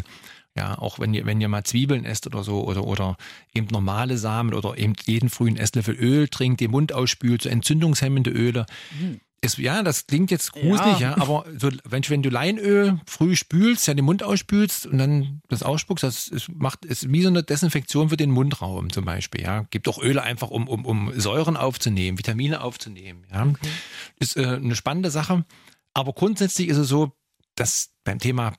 Ja, 0.56 0.80
auch 0.80 1.00
wenn 1.00 1.14
ihr, 1.14 1.26
wenn 1.26 1.40
ihr 1.40 1.50
mal 1.50 1.64
Zwiebeln 1.64 2.04
esst 2.04 2.26
oder 2.26 2.44
so 2.44 2.64
oder, 2.64 2.84
oder 2.84 3.16
eben 3.54 3.68
normale 3.68 4.18
Samen 4.18 4.56
oder 4.56 4.78
eben 4.78 4.94
jeden 5.06 5.30
frühen 5.30 5.56
Esslöffel 5.56 5.96
Öl 5.96 6.30
trinkt, 6.30 6.62
den 6.62 6.72
Mund 6.72 6.94
ausspült, 6.94 7.44
so 7.44 7.50
entzündungshemmende 7.50 8.32
Öle. 8.32 8.66
Ist, 9.48 9.58
ja, 9.58 9.82
das 9.82 10.08
klingt 10.08 10.30
jetzt 10.30 10.52
gruselig, 10.52 11.00
ja, 11.00 11.18
aber 11.18 11.46
so, 11.58 11.70
wenn, 11.86 12.08
wenn 12.08 12.22
du 12.22 12.30
Leinöl 12.30 13.00
früh 13.06 13.36
spülst, 13.36 13.88
ja 13.88 13.94
den 13.94 14.06
Mund 14.06 14.24
ausspülst 14.24 14.86
und 14.86 14.98
dann 14.98 15.42
das 15.48 15.64
ausspuckst, 15.64 16.04
das 16.04 16.28
ist, 16.28 16.50
macht, 16.54 16.86
ist 16.86 17.12
wie 17.12 17.22
so 17.22 17.30
eine 17.30 17.44
Desinfektion 17.44 18.10
für 18.10 18.18
den 18.18 18.32
Mundraum 18.32 18.92
zum 18.92 19.06
Beispiel, 19.06 19.42
ja. 19.42 19.66
Gibt 19.70 19.88
auch 19.88 20.02
Öle 20.02 20.22
einfach, 20.22 20.50
um, 20.50 20.68
um, 20.68 20.86
um 20.86 21.20
Säuren 21.20 21.58
aufzunehmen, 21.58 22.18
Vitamine 22.18 22.62
aufzunehmen, 22.62 23.26
ja. 23.32 23.54
Ist 24.20 24.38
äh, 24.38 24.46
eine 24.46 24.76
spannende 24.76 25.12
Sache. 25.12 25.46
Aber 25.94 26.14
grundsätzlich 26.14 26.68
ist 26.68 26.78
es 26.78 26.88
so, 26.88 27.14
dass 27.56 27.90
beim 28.04 28.20
Thema 28.20 28.54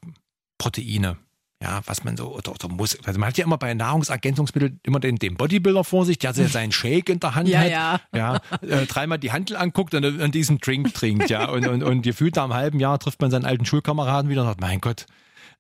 Proteine, 0.58 1.18
ja, 1.60 1.80
was 1.86 2.04
man 2.04 2.16
so, 2.16 2.34
oder, 2.34 2.52
oder 2.52 2.68
muss, 2.68 2.96
also 3.04 3.18
man 3.18 3.28
hat 3.28 3.38
ja 3.38 3.44
immer 3.44 3.58
bei 3.58 3.74
Nahrungsergänzungsmitteln 3.74 4.78
immer 4.84 5.00
den, 5.00 5.16
den 5.16 5.36
Bodybuilder 5.36 5.82
vor 5.82 6.06
sich, 6.06 6.18
der 6.18 6.32
so 6.32 6.46
seinen 6.46 6.70
Shake 6.70 7.08
in 7.08 7.18
der 7.18 7.34
Hand 7.34 7.48
Ja, 7.48 7.60
hat, 7.60 7.70
ja. 7.70 8.00
ja 8.14 8.40
äh, 8.62 8.86
dreimal 8.86 9.18
die 9.18 9.32
Handel 9.32 9.56
anguckt 9.56 9.94
und, 9.94 10.04
und 10.04 10.34
diesen 10.34 10.58
Drink 10.58 10.94
trinkt, 10.94 11.30
ja, 11.30 11.48
und, 11.48 11.66
und, 11.66 11.82
und 11.82 12.02
gefühlt 12.02 12.36
nach 12.36 12.44
einem 12.44 12.54
halben 12.54 12.78
Jahr 12.78 12.98
trifft 13.00 13.20
man 13.20 13.32
seinen 13.32 13.44
alten 13.44 13.64
Schulkameraden 13.64 14.30
wieder 14.30 14.42
und 14.42 14.48
sagt, 14.48 14.60
mein 14.60 14.80
Gott, 14.80 15.06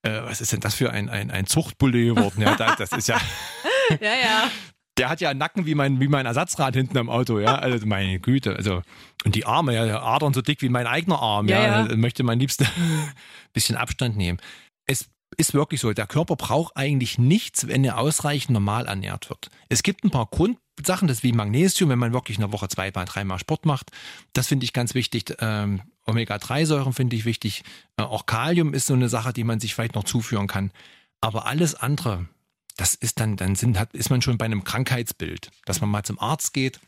äh, 0.02 0.22
was 0.22 0.40
ist 0.40 0.52
denn 0.52 0.60
das 0.60 0.74
für 0.74 0.92
ein, 0.92 1.08
ein, 1.08 1.32
ein 1.32 1.46
Zuchtbulle 1.46 2.14
geworden? 2.14 2.42
Ja, 2.42 2.54
das, 2.54 2.76
das 2.76 2.92
ist 2.92 3.08
ja, 3.08 3.20
Ja, 4.00 4.14
ja. 4.14 4.50
der 4.98 5.08
hat 5.08 5.20
ja 5.20 5.30
einen 5.30 5.38
Nacken 5.38 5.66
wie 5.66 5.74
mein, 5.74 6.00
wie 6.00 6.08
mein 6.08 6.26
Ersatzrad 6.26 6.74
hinten 6.74 6.96
am 6.98 7.08
Auto, 7.08 7.38
ja. 7.38 7.56
Also 7.56 7.86
meine 7.86 8.20
Güte. 8.20 8.54
Also, 8.54 8.82
und 9.24 9.34
die 9.34 9.46
Arme, 9.46 9.74
ja, 9.74 9.84
der 9.84 10.02
Adern 10.02 10.34
so 10.34 10.42
dick 10.42 10.62
wie 10.62 10.68
mein 10.68 10.86
eigener 10.86 11.20
Arm, 11.20 11.48
ja. 11.48 11.60
Ja, 11.60 11.80
ja. 11.80 11.88
Da 11.88 11.96
möchte 11.96 12.22
man 12.22 12.38
liebsten 12.38 12.64
ein 12.76 13.12
bisschen 13.52 13.76
Abstand 13.76 14.16
nehmen. 14.16 14.38
Es 14.86 15.08
ist 15.36 15.54
wirklich 15.54 15.80
so, 15.80 15.92
der 15.92 16.06
Körper 16.06 16.36
braucht 16.36 16.76
eigentlich 16.76 17.18
nichts, 17.18 17.68
wenn 17.68 17.84
er 17.84 17.98
ausreichend 17.98 18.50
normal 18.50 18.86
ernährt 18.86 19.28
wird. 19.30 19.50
Es 19.68 19.82
gibt 19.82 20.04
ein 20.04 20.10
paar 20.10 20.26
Grundsachen, 20.26 21.08
das 21.08 21.18
ist 21.18 21.22
wie 21.22 21.32
Magnesium, 21.32 21.90
wenn 21.90 21.98
man 21.98 22.12
wirklich 22.12 22.38
in 22.38 22.42
der 22.42 22.52
Woche 22.52 22.68
zwei, 22.68 22.90
dreimal 22.90 23.38
Sport 23.38 23.66
macht. 23.66 23.90
Das 24.32 24.46
finde 24.46 24.64
ich 24.64 24.72
ganz 24.72 24.94
wichtig. 24.94 25.36
Ähm, 25.40 25.82
Omega-3-Säuren 26.06 26.92
finde 26.92 27.16
ich 27.16 27.24
wichtig. 27.24 27.62
Äh, 27.96 28.02
auch 28.02 28.26
Kalium 28.26 28.74
ist 28.74 28.86
so 28.86 28.94
eine 28.94 29.08
Sache, 29.08 29.32
die 29.32 29.44
man 29.44 29.60
sich 29.60 29.74
vielleicht 29.74 29.94
noch 29.94 30.04
zuführen 30.04 30.46
kann. 30.46 30.72
Aber 31.20 31.46
alles 31.46 31.74
andere, 31.74 32.26
das 32.76 32.94
ist 32.94 33.20
dann, 33.20 33.36
dann 33.36 33.54
sind, 33.54 33.78
hat, 33.78 33.92
ist 33.94 34.10
man 34.10 34.22
schon 34.22 34.38
bei 34.38 34.46
einem 34.46 34.64
Krankheitsbild, 34.64 35.50
dass 35.66 35.80
man 35.80 35.90
mal 35.90 36.04
zum 36.04 36.18
Arzt 36.18 36.54
geht, 36.54 36.80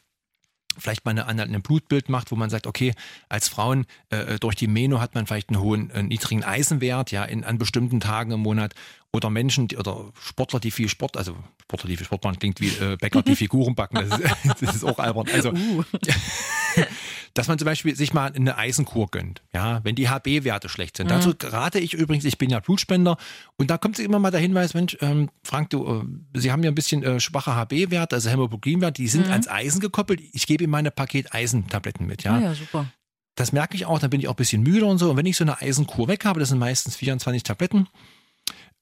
vielleicht 0.79 1.05
mal 1.05 1.19
eine, 1.19 1.43
ein 1.43 1.63
Blutbild 1.63 2.09
macht, 2.09 2.31
wo 2.31 2.37
man 2.37 2.51
sagt, 2.51 2.67
okay, 2.67 2.95
als 3.29 3.49
Frauen 3.49 3.87
äh, 4.11 4.39
durch 4.39 4.55
die 4.55 4.67
Meno 4.67 5.01
hat 5.01 5.15
man 5.15 5.27
vielleicht 5.27 5.51
einen 5.51 5.61
hohen, 5.61 5.91
äh, 5.91 6.03
niedrigen 6.03 6.45
Eisenwert, 6.45 7.11
ja, 7.11 7.25
in, 7.25 7.45
an 7.45 7.59
bestimmten 7.59 8.01
Tagen 8.01 8.33
im 8.33 8.41
Monat. 8.41 8.75
Oder 9.13 9.29
Menschen 9.29 9.67
die, 9.67 9.77
oder 9.77 10.13
Sportler, 10.21 10.61
die 10.61 10.71
viel 10.71 10.89
Sport, 10.89 11.17
also 11.17 11.37
Sportler, 11.63 11.89
die 11.89 11.97
viel 11.97 12.07
Sport 12.07 12.23
machen, 12.23 12.39
klingt 12.39 12.61
wie 12.61 12.69
äh, 12.69 12.97
Bäcker, 12.97 13.23
die 13.23 13.35
Figuren 13.37 13.75
backen. 13.75 13.97
Das 14.09 14.21
ist, 14.21 14.35
das 14.63 14.77
ist 14.77 14.85
auch 14.85 14.99
albern. 15.01 15.27
Also, 15.33 15.53
dass 17.35 17.49
man 17.49 17.59
zum 17.59 17.67
Beispiel 17.67 17.97
sich 17.97 18.13
mal 18.13 18.33
eine 18.33 18.57
Eisenkur 18.57 19.09
gönnt, 19.11 19.43
ja, 19.53 19.81
wenn 19.85 19.97
die 19.97 20.09
HB-Werte 20.09 20.69
schlecht 20.69 20.97
sind. 20.97 21.11
Dazu 21.11 21.35
rate 21.43 21.81
ich 21.81 21.95
übrigens, 21.95 22.25
ich 22.25 22.39
bin 22.39 22.51
ja 22.51 22.61
Blutspender 22.61 23.17
und 23.57 23.71
da 23.71 23.79
kommt 23.79 23.99
immer 23.99 24.21
mal 24.21 24.31
der 24.31 24.41
Hinweis, 24.41 24.75
Mensch, 24.75 24.97
ähm, 25.01 25.29
Frank, 25.43 25.71
du, 25.71 26.03
äh, 26.35 26.39
Sie 26.39 26.53
haben 26.53 26.63
ja 26.63 26.71
ein 26.71 26.75
bisschen 26.77 27.03
äh, 27.03 27.19
schwache 27.19 27.57
HB-Werte, 27.57 28.17
also 28.17 28.31
Hämoglobinwerte, 28.31 29.03
die 29.03 29.09
sind 29.09 29.29
ans 29.29 29.49
Eisen 29.49 29.81
gekoppelt. 29.81 30.21
Ich 30.33 30.47
gebe 30.47 30.65
Ihnen 30.65 30.71
meine 30.71 30.93
Paket 30.93 31.35
Eisentabletten 31.35 32.07
mit, 32.07 32.23
ja. 32.23 32.39
Ja, 32.39 32.45
ja, 32.47 32.55
super. 32.55 32.87
Das 33.35 33.53
merke 33.53 33.75
ich 33.75 33.87
auch, 33.87 33.99
dann 33.99 34.11
bin 34.11 34.21
ich 34.21 34.29
auch 34.29 34.35
ein 34.35 34.37
bisschen 34.37 34.63
müde 34.63 34.85
und 34.85 34.99
so. 34.99 35.11
Und 35.11 35.17
wenn 35.17 35.27
ich 35.27 35.37
so 35.37 35.45
eine 35.45 35.61
Eisenkur 35.61 36.09
weg 36.09 36.25
habe, 36.25 36.41
das 36.41 36.51
sind 36.51 36.59
meistens 36.59 36.97
24 36.97 37.43
Tabletten, 37.43 37.89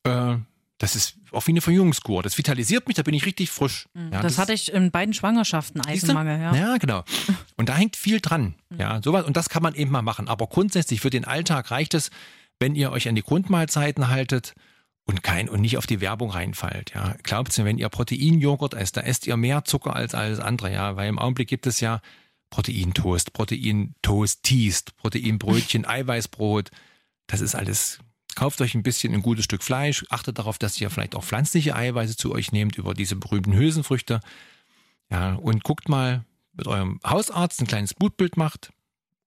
äh, 0.04 0.36
das 0.78 0.94
ist 0.94 1.16
auch 1.32 1.46
wie 1.46 1.50
eine 1.50 1.60
Verjüngungskur. 1.60 2.22
Das 2.22 2.38
vitalisiert 2.38 2.86
mich, 2.86 2.96
da 2.96 3.02
bin 3.02 3.14
ich 3.14 3.26
richtig 3.26 3.50
frisch. 3.50 3.88
Ja, 3.94 4.22
das, 4.22 4.38
hatte 4.38 4.52
ich 4.52 4.72
in 4.72 4.92
beiden 4.92 5.12
Schwangerschaften? 5.12 5.80
Eisenmangel, 5.80 6.40
ja. 6.40 6.54
Ja, 6.54 6.76
genau. 6.76 7.02
Und 7.56 7.68
da 7.68 7.76
hängt 7.76 7.96
viel 7.96 8.20
dran. 8.20 8.54
Ja, 8.76 9.00
sowas. 9.02 9.24
Und 9.24 9.36
das 9.36 9.48
kann 9.48 9.62
man 9.62 9.74
eben 9.74 9.90
mal 9.90 10.02
machen. 10.02 10.28
Aber 10.28 10.46
grundsätzlich 10.46 11.00
für 11.00 11.10
den 11.10 11.24
Alltag 11.24 11.72
reicht 11.72 11.94
es, 11.94 12.10
wenn 12.60 12.76
ihr 12.76 12.92
euch 12.92 13.08
an 13.08 13.16
die 13.16 13.22
Grundmahlzeiten 13.22 14.08
haltet 14.08 14.54
und 15.04 15.22
kein 15.22 15.48
und 15.48 15.60
nicht 15.60 15.78
auf 15.78 15.86
die 15.86 16.00
Werbung 16.00 16.30
reinfallt. 16.30 16.92
Ja, 16.94 17.16
glaubt 17.22 17.56
mir, 17.58 17.64
wenn 17.64 17.78
ihr 17.78 17.88
Proteinjoghurt 17.88 18.74
esst, 18.74 18.96
da 18.96 19.00
esst 19.00 19.26
ihr 19.26 19.36
mehr 19.36 19.64
Zucker 19.64 19.96
als 19.96 20.14
alles 20.14 20.38
andere. 20.38 20.72
Ja, 20.72 20.96
weil 20.96 21.08
im 21.08 21.18
Augenblick 21.18 21.48
gibt 21.48 21.66
es 21.66 21.80
ja 21.80 22.00
Proteintoast, 22.50 23.32
Proteintoasties, 23.32 24.84
Proteinbrötchen, 24.96 25.84
Eiweißbrot. 25.88 26.70
Das 27.26 27.40
ist 27.40 27.54
alles. 27.54 27.98
Kauft 28.38 28.60
euch 28.60 28.76
ein 28.76 28.84
bisschen 28.84 29.12
ein 29.14 29.22
gutes 29.22 29.46
Stück 29.46 29.64
Fleisch, 29.64 30.06
achtet 30.10 30.38
darauf, 30.38 30.58
dass 30.58 30.80
ihr 30.80 30.90
vielleicht 30.90 31.16
auch 31.16 31.24
pflanzliche 31.24 31.74
Eiweiße 31.74 32.16
zu 32.16 32.30
euch 32.30 32.52
nehmt 32.52 32.78
über 32.78 32.94
diese 32.94 33.16
berühmten 33.16 33.52
Hülsenfrüchte. 33.52 34.20
Ja, 35.10 35.34
und 35.34 35.64
guckt 35.64 35.88
mal 35.88 36.24
mit 36.52 36.68
eurem 36.68 37.00
Hausarzt 37.04 37.60
ein 37.60 37.66
kleines 37.66 37.94
Blutbild 37.94 38.36
macht 38.36 38.70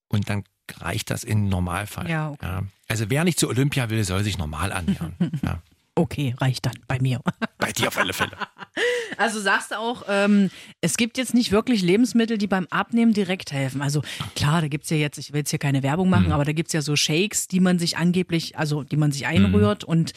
und 0.07 0.29
dann 0.29 0.45
reicht 0.79 1.09
das 1.09 1.25
im 1.25 1.49
Normalfall. 1.49 2.09
Ja, 2.09 2.29
okay. 2.29 2.61
Also 2.87 3.09
wer 3.09 3.25
nicht 3.25 3.37
zur 3.37 3.49
Olympia 3.49 3.89
will, 3.89 4.01
soll 4.05 4.23
sich 4.23 4.37
normal 4.37 4.71
ernähren. 4.71 5.15
ja. 5.43 5.61
Okay, 6.01 6.33
reicht 6.39 6.65
dann 6.65 6.73
bei 6.87 6.97
mir. 6.99 7.21
Bei 7.59 7.71
dir 7.71 7.89
auf 7.89 7.97
alle 7.97 8.13
Fälle. 8.13 8.31
Also 9.17 9.39
sagst 9.41 9.71
du 9.71 9.75
auch, 9.75 10.03
ähm, 10.07 10.49
es 10.79 10.95
gibt 10.97 11.17
jetzt 11.17 11.33
nicht 11.33 11.51
wirklich 11.51 11.81
Lebensmittel, 11.83 12.37
die 12.37 12.47
beim 12.47 12.65
Abnehmen 12.71 13.13
direkt 13.13 13.51
helfen. 13.51 13.81
Also 13.81 14.01
klar, 14.35 14.61
da 14.61 14.67
gibt's 14.69 14.89
ja 14.89 14.97
jetzt, 14.97 15.17
ich 15.19 15.31
will 15.33 15.39
jetzt 15.39 15.49
hier 15.51 15.59
keine 15.59 15.83
Werbung 15.83 16.09
machen, 16.09 16.27
Mhm. 16.27 16.31
aber 16.31 16.45
da 16.45 16.53
gibt's 16.53 16.71
ja 16.73 16.81
so 16.81 16.95
Shakes, 16.95 17.47
die 17.47 17.59
man 17.59 17.77
sich 17.77 17.97
angeblich, 17.97 18.57
also 18.57 18.83
die 18.83 18.95
man 18.95 19.11
sich 19.11 19.27
einrührt 19.27 19.83
und 19.83 20.13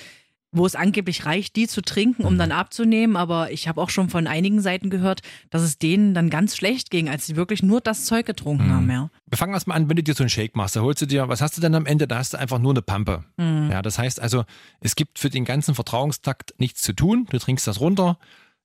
wo 0.55 0.65
es 0.65 0.75
angeblich 0.75 1.27
reicht, 1.27 1.57
die 1.57 1.69
zu 1.69 1.83
trinken, 1.83 2.25
um 2.25 2.39
dann 2.39 2.53
abzunehmen. 2.53 3.17
Aber 3.17 3.51
ich 3.51 3.69
habe 3.69 3.81
auch 3.81 3.91
schon 3.91 4.09
von 4.09 4.27
einigen 4.27 4.61
Seiten 4.61 4.89
gehört, 4.89 5.21
dass 5.51 5.63
es 5.63 5.79
denen 5.79 6.15
dann 6.15 6.31
ganz 6.31 6.57
schlecht 6.57 6.91
ging, 6.91 7.09
als 7.09 7.27
sie 7.27 7.37
wirklich 7.37 7.63
nur 7.63 7.81
das 7.81 8.07
Zeug 8.07 8.25
getrunken 8.25 8.73
haben, 8.73 8.91
ja. 8.91 9.11
Wir 9.27 9.39
fangen 9.39 9.53
erstmal 9.53 9.77
an, 9.77 9.89
wenn 9.89 9.97
du 9.97 10.03
dir 10.03 10.15
so 10.15 10.23
einen 10.23 10.31
Shake 10.31 10.55
machst, 10.55 10.77
da 10.77 10.81
holst 10.81 11.03
du 11.03 11.07
dir, 11.07 11.29
was 11.29 11.41
hast 11.41 11.57
du 11.57 11.61
denn 11.61 11.75
am 11.75 11.87
Ende? 11.87 12.07
Da 12.07 12.19
hast 12.19 12.35
du 12.35 12.39
einfach 12.39 12.61
nur 12.61 12.73
eine 12.73 12.83
Pampe. 12.83 13.25
Ja, 13.39 13.83
das 13.83 13.99
heißt 13.99 14.21
also, 14.21 14.45
es 14.81 14.95
gibt 14.95 15.19
für 15.19 15.31
den 15.31 15.45
ganzen 15.45 15.75
Vertrauungstakt 15.75 16.55
nichts 16.59 16.83
zu 16.83 16.93
tun. 16.93 17.27
Du 17.31 17.39
trinkst 17.39 17.67
das 17.67 17.81
runter. 17.81 18.19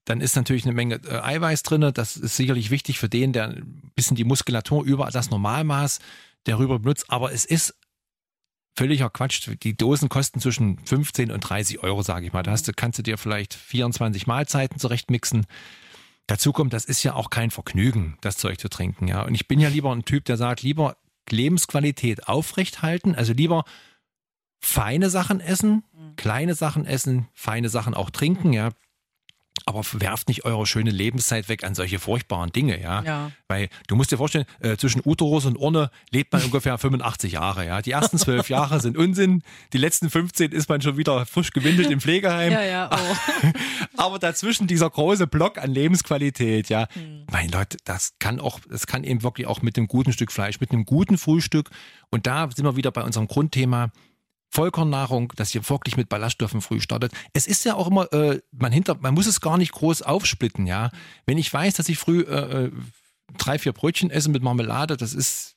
Dann 0.06 0.22
ist 0.22 0.36
natürlich 0.36 0.66
eine 0.66 0.74
Menge 0.74 1.00
äh, 1.08 1.20
Eiweiß 1.20 1.64
drin. 1.64 1.92
Das 1.94 2.18
ist 2.18 2.36
sicherlich 2.36 2.72
wichtig 2.72 3.00
für 3.00 3.10
den, 3.10 3.34
der 3.34 3.50
ein 3.50 3.92
bisschen 3.96 4.16
die 4.16 4.24
Muskulatur 4.24 4.84
über 4.84 5.10
das 5.12 5.30
Normalmaß 5.30 6.00
darüber 6.46 6.80
benutzt. 6.80 7.06
Aber 7.10 7.32
es 7.32 7.46
ist 7.46 7.76
völliger 8.80 9.10
Quatsch. 9.10 9.50
Die 9.62 9.76
Dosen 9.76 10.08
kosten 10.08 10.40
zwischen 10.40 10.80
15 10.86 11.32
und 11.32 11.42
30 11.42 11.84
Euro, 11.84 12.02
sage 12.02 12.26
ich 12.26 12.32
mal. 12.32 12.44
Da 12.44 12.52
hast 12.52 12.66
du, 12.66 12.72
kannst 12.74 12.98
du 12.98 13.04
dir 13.04 13.18
vielleicht 13.18 13.54
24 13.54 14.26
Mahlzeiten 14.26 14.80
zurechtmixen. 14.80 15.46
Dazu 16.28 16.54
kommt, 16.54 16.72
das 16.72 16.86
ist 16.86 17.04
ja 17.04 17.14
auch 17.14 17.30
kein 17.30 17.52
Vergnügen, 17.52 18.18
das 18.22 18.38
Zeug 18.38 18.58
zu 18.58 18.70
trinken. 18.70 19.10
Ja. 19.10 19.24
Und 19.24 19.36
ich 19.36 19.50
bin 19.50 19.60
ja 19.60 19.68
lieber 19.68 19.92
ein 19.94 20.06
Typ, 20.06 20.24
der 20.24 20.38
sagt, 20.38 20.62
lieber 20.62 20.96
Lebensqualität 21.30 22.30
aufrechthalten, 22.30 23.16
also 23.16 23.34
lieber 23.34 23.66
feine 24.62 25.10
Sachen 25.10 25.42
essen, 25.42 25.84
kleine 26.16 26.56
Sachen 26.56 26.86
essen, 26.86 27.28
feine 27.34 27.68
Sachen 27.68 27.94
auch 27.94 28.12
trinken, 28.12 28.54
ja. 28.54 28.70
Aber 29.66 29.84
werft 29.94 30.28
nicht 30.28 30.46
eure 30.46 30.66
schöne 30.66 30.92
Lebenszeit 30.92 31.50
weg 31.50 31.64
an 31.64 31.76
solche 31.76 32.00
furchtbaren 32.00 32.52
Dinge, 32.52 32.82
ja. 32.82 33.04
Ja. 33.04 33.32
Weil 33.48 33.70
du 33.88 33.96
musst 33.96 34.12
dir 34.12 34.18
vorstellen, 34.18 34.46
äh, 34.60 34.78
zwischen 34.78 35.02
Uterus 35.04 35.46
und 35.46 35.58
Urne 35.58 35.92
lebt 36.12 36.32
man 36.34 36.44
ungefähr 36.44 36.78
85 36.80 37.34
Jahre, 37.34 37.66
ja. 37.66 37.82
Die 37.82 37.92
ersten 37.92 38.18
zwölf 38.18 38.50
Jahre 38.50 38.80
sind 38.80 38.98
Unsinn, 38.98 39.44
die 39.74 39.78
letzten 39.78 40.10
15 40.10 40.52
ist 40.52 40.70
man 40.70 40.82
schon 40.82 40.98
wieder 40.98 41.26
frisch 41.26 41.52
gewindelt 41.52 41.90
im 41.92 42.00
Pflegeheim. 42.00 42.52
Ja, 42.52 42.64
ja, 42.64 42.90
oh. 42.92 43.48
Aber 43.98 44.20
dazwischen 44.20 44.68
dieser 44.68 44.90
große 44.90 45.28
Block 45.28 45.58
an 45.58 45.72
Lebensqualität, 45.72 46.70
ja. 46.70 46.88
Mein 47.32 47.50
Leute, 47.50 47.78
das 47.86 48.14
kann 48.20 48.40
auch, 48.40 48.60
das 48.70 48.88
kann 48.88 49.04
eben 49.04 49.24
wirklich 49.24 49.48
auch 49.48 49.62
mit 49.62 49.78
einem 49.78 49.88
guten 49.88 50.14
Stück 50.14 50.32
Fleisch, 50.32 50.60
mit 50.60 50.72
einem 50.72 50.86
guten 50.86 51.18
Frühstück. 51.18 51.70
Und 52.10 52.28
da 52.28 52.50
sind 52.54 52.66
wir 52.66 52.76
wieder 52.76 52.92
bei 52.92 53.04
unserem 53.04 53.28
Grundthema. 53.28 53.92
Vollkornnahrung, 54.50 55.32
dass 55.36 55.54
ihr 55.54 55.68
wirklich 55.70 55.96
mit 55.96 56.10
Ballaststoffen 56.10 56.62
früh 56.62 56.82
startet. 56.82 57.14
Es 57.34 57.48
ist 57.48 57.66
ja 57.66 57.76
auch 57.76 57.88
immer, 57.88 58.12
äh, 58.14 58.42
man 58.52 58.72
hinter, 58.72 58.98
man 59.00 59.14
muss 59.14 59.28
es 59.28 59.42
gar 59.42 59.58
nicht 59.58 59.72
groß 59.72 60.02
aufsplitten, 60.02 60.66
ja. 60.66 60.90
Wenn 61.26 61.38
ich 61.38 61.54
weiß, 61.54 61.76
dass 61.76 61.90
ich 61.90 61.98
früh 61.98 62.22
äh, 62.22 62.66
äh, 62.66 62.72
drei, 63.38 63.60
vier 63.60 63.74
Brötchen 63.74 64.10
esse 64.10 64.30
mit 64.30 64.42
Marmelade, 64.42 64.98
das 64.98 65.14
ist, 65.14 65.56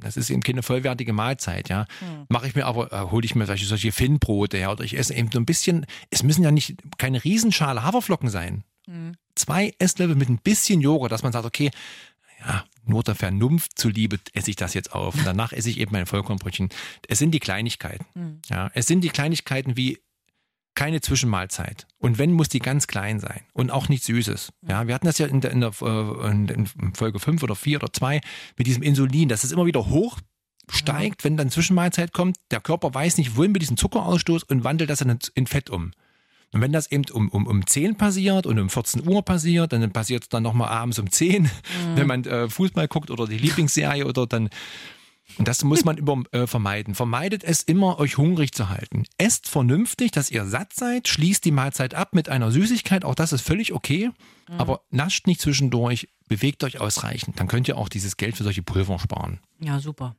das 0.00 0.18
ist 0.18 0.28
eben 0.28 0.42
keine 0.42 0.62
vollwertige 0.62 1.14
Mahlzeit, 1.14 1.70
ja. 1.70 1.86
Mache 2.28 2.46
ich 2.46 2.54
mir 2.54 2.66
aber, 2.66 2.92
äh, 2.92 3.10
hole 3.10 3.24
ich 3.24 3.34
mir 3.34 3.46
solche, 3.46 3.66
solche 3.66 3.92
Finnbrote, 3.92 4.58
ja, 4.58 4.70
oder 4.70 4.84
ich 4.84 4.98
esse 4.98 5.14
eben 5.14 5.30
so 5.32 5.38
ein 5.38 5.46
bisschen, 5.46 5.86
es 6.10 6.22
müssen 6.22 6.44
ja 6.44 6.50
nicht 6.50 6.76
keine 6.98 7.24
Riesenschale 7.24 7.82
Haferflocken 7.82 8.28
sein. 8.28 8.64
Zwei 9.34 9.74
Esslöffel 9.80 10.14
mit 10.14 10.28
ein 10.28 10.38
bisschen 10.38 10.80
Joghurt, 10.80 11.10
dass 11.10 11.24
man 11.24 11.32
sagt, 11.32 11.44
okay, 11.44 11.70
ja, 12.46 12.64
nur 12.84 13.02
der 13.02 13.14
Vernunft 13.14 13.78
zuliebe 13.78 14.18
esse 14.32 14.50
ich 14.50 14.56
das 14.56 14.74
jetzt 14.74 14.92
auf. 14.92 15.14
Und 15.14 15.26
danach 15.26 15.52
esse 15.52 15.68
ich 15.68 15.78
eben 15.78 15.92
mein 15.92 16.06
Vollkornbrötchen. 16.06 16.68
Es 17.08 17.18
sind 17.18 17.32
die 17.32 17.40
Kleinigkeiten. 17.40 18.06
Ja, 18.48 18.70
es 18.74 18.86
sind 18.86 19.02
die 19.02 19.08
Kleinigkeiten 19.08 19.76
wie 19.76 19.98
keine 20.76 21.00
Zwischenmahlzeit. 21.00 21.86
Und 21.98 22.18
wenn, 22.18 22.32
muss 22.32 22.48
die 22.48 22.60
ganz 22.60 22.86
klein 22.86 23.18
sein. 23.18 23.40
Und 23.52 23.70
auch 23.70 23.88
nichts 23.88 24.06
Süßes. 24.06 24.52
Ja, 24.68 24.86
wir 24.86 24.94
hatten 24.94 25.06
das 25.06 25.18
ja 25.18 25.26
in, 25.26 25.40
der, 25.40 25.50
in, 25.50 25.60
der, 25.62 25.72
äh, 25.80 26.52
in 26.52 26.68
Folge 26.94 27.18
5 27.18 27.42
oder 27.42 27.56
4 27.56 27.78
oder 27.82 27.92
2 27.92 28.20
mit 28.56 28.66
diesem 28.66 28.82
Insulin, 28.82 29.28
dass 29.28 29.42
es 29.42 29.52
immer 29.52 29.66
wieder 29.66 29.86
hoch 29.86 30.20
steigt, 30.68 31.24
wenn 31.24 31.36
dann 31.36 31.50
Zwischenmahlzeit 31.50 32.12
kommt. 32.12 32.36
Der 32.50 32.60
Körper 32.60 32.92
weiß 32.92 33.18
nicht, 33.18 33.36
wohin 33.36 33.52
mit 33.52 33.62
diesem 33.62 33.76
Zuckerausstoß 33.76 34.44
und 34.44 34.64
wandelt 34.64 34.90
das 34.90 35.00
in, 35.00 35.18
in 35.34 35.46
Fett 35.46 35.70
um. 35.70 35.92
Und 36.52 36.60
wenn 36.60 36.72
das 36.72 36.90
eben 36.90 37.04
um, 37.12 37.28
um, 37.28 37.46
um 37.46 37.66
10 37.66 37.96
passiert 37.96 38.46
und 38.46 38.58
um 38.58 38.70
14 38.70 39.06
Uhr 39.06 39.22
passiert, 39.22 39.72
dann 39.72 39.92
passiert 39.92 40.24
es 40.24 40.28
dann 40.28 40.42
nochmal 40.42 40.68
abends 40.68 40.98
um 40.98 41.10
10, 41.10 41.50
wenn 41.94 42.06
man 42.06 42.24
äh, 42.24 42.48
Fußball 42.48 42.88
guckt 42.88 43.10
oder 43.10 43.26
die 43.26 43.38
Lieblingsserie 43.38 44.06
oder 44.06 44.26
dann. 44.26 44.48
Und 45.38 45.48
das 45.48 45.64
muss 45.64 45.84
man 45.84 45.96
über, 45.98 46.22
äh, 46.30 46.46
vermeiden. 46.46 46.94
Vermeidet 46.94 47.42
es 47.42 47.62
immer, 47.62 47.98
euch 47.98 48.16
hungrig 48.16 48.52
zu 48.52 48.68
halten. 48.68 49.04
Esst 49.18 49.48
vernünftig, 49.48 50.12
dass 50.12 50.30
ihr 50.30 50.46
satt 50.46 50.72
seid, 50.72 51.08
schließt 51.08 51.44
die 51.44 51.50
Mahlzeit 51.50 51.94
ab 51.94 52.14
mit 52.14 52.28
einer 52.28 52.50
Süßigkeit, 52.50 53.04
auch 53.04 53.16
das 53.16 53.32
ist 53.32 53.42
völlig 53.42 53.72
okay. 53.72 54.10
Aber 54.56 54.82
nascht 54.90 55.26
nicht 55.26 55.40
zwischendurch, 55.40 56.08
bewegt 56.28 56.62
euch 56.62 56.80
ausreichend. 56.80 57.40
Dann 57.40 57.48
könnt 57.48 57.66
ihr 57.66 57.76
auch 57.76 57.88
dieses 57.88 58.16
Geld 58.16 58.36
für 58.36 58.44
solche 58.44 58.62
Pulver 58.62 58.98
sparen. 59.00 59.40
Ja, 59.60 59.80
super. 59.80 60.14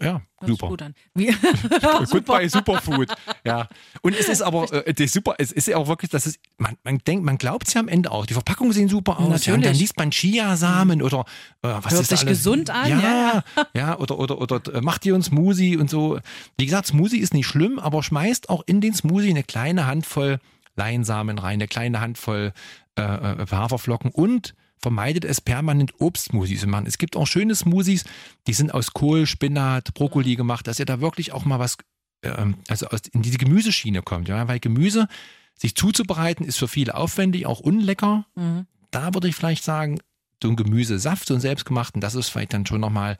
Ja, 0.00 0.22
Hört 0.38 0.50
super. 0.50 0.68
gut 0.68 0.82
an. 0.82 0.94
Wie, 1.14 1.34
Goodbye 2.10 2.48
Superfood. 2.48 3.10
Ja. 3.44 3.68
Und 4.02 4.14
es 4.18 4.28
ist 4.28 4.40
aber, 4.42 4.72
äh, 4.72 4.94
das 4.94 5.12
super, 5.12 5.34
es 5.38 5.50
ist 5.52 5.66
ja 5.68 5.76
auch 5.76 5.88
wirklich, 5.88 6.10
das 6.10 6.26
ist, 6.26 6.38
man, 6.58 6.76
man 6.84 6.98
denkt, 6.98 7.24
man 7.24 7.38
glaubt 7.38 7.66
es 7.66 7.74
ja 7.74 7.80
am 7.80 7.88
Ende 7.88 8.10
auch. 8.10 8.26
Die 8.26 8.34
Verpackungen 8.34 8.72
sehen 8.72 8.88
super 8.88 9.18
aus. 9.18 9.46
Ja, 9.46 9.54
und 9.54 9.60
dann 9.62 9.72
Natürlich. 9.72 9.80
liest 9.80 9.98
man 9.98 10.10
Chiasamen 10.10 11.02
oder 11.02 11.20
äh, 11.62 11.68
was 11.68 11.92
Hört 11.92 12.02
ist 12.02 12.08
sich 12.10 12.20
alles? 12.20 12.38
gesund 12.38 12.70
an, 12.70 12.88
Ja, 12.88 13.00
ja. 13.00 13.66
ja, 13.74 13.98
oder, 13.98 14.18
oder, 14.18 14.40
oder 14.40 14.74
äh, 14.74 14.80
macht 14.80 15.04
ihr 15.06 15.14
uns 15.14 15.26
Smoothie 15.26 15.76
und 15.76 15.90
so. 15.90 16.18
Wie 16.56 16.66
gesagt, 16.66 16.86
Smoothie 16.86 17.18
ist 17.18 17.34
nicht 17.34 17.46
schlimm, 17.46 17.78
aber 17.78 18.02
schmeißt 18.02 18.48
auch 18.48 18.62
in 18.66 18.80
den 18.80 18.94
Smoothie 18.94 19.30
eine 19.30 19.42
kleine 19.42 19.86
Handvoll 19.86 20.38
Leinsamen 20.76 21.38
rein, 21.38 21.54
eine 21.54 21.68
kleine 21.68 22.00
Handvoll 22.00 22.52
äh, 22.96 23.02
äh, 23.02 23.46
Haferflocken 23.50 24.10
und 24.10 24.54
vermeidet 24.80 25.24
es 25.24 25.40
permanent 25.40 25.92
Obstsmoothies 25.98 26.62
zu 26.62 26.66
machen. 26.66 26.86
Es 26.86 26.98
gibt 26.98 27.16
auch 27.16 27.26
schöne 27.26 27.54
Smoothies, 27.54 28.04
die 28.46 28.52
sind 28.52 28.72
aus 28.72 28.92
Kohl, 28.92 29.26
Spinat, 29.26 29.94
Brokkoli 29.94 30.36
gemacht, 30.36 30.66
dass 30.66 30.78
ihr 30.78 30.86
da 30.86 31.00
wirklich 31.00 31.32
auch 31.32 31.44
mal 31.44 31.58
was, 31.58 31.76
ähm, 32.22 32.56
also 32.68 32.86
aus, 32.86 33.00
in 33.12 33.22
diese 33.22 33.38
Gemüseschiene 33.38 34.02
kommt. 34.02 34.28
Ja? 34.28 34.48
Weil 34.48 34.60
Gemüse 34.60 35.08
sich 35.54 35.74
zuzubereiten 35.74 36.46
ist 36.46 36.58
für 36.58 36.68
viele 36.68 36.94
aufwendig, 36.94 37.46
auch 37.46 37.60
unlecker. 37.60 38.24
Mhm. 38.34 38.66
Da 38.90 39.14
würde 39.14 39.28
ich 39.28 39.36
vielleicht 39.36 39.62
sagen, 39.62 40.00
so 40.42 40.48
ein 40.48 40.56
Gemüsesaft, 40.56 41.28
so 41.28 41.34
ein 41.34 41.40
selbstgemachten, 41.40 42.00
das 42.00 42.14
ist 42.14 42.30
vielleicht 42.30 42.54
dann 42.54 42.64
schon 42.64 42.80
nochmal 42.80 43.18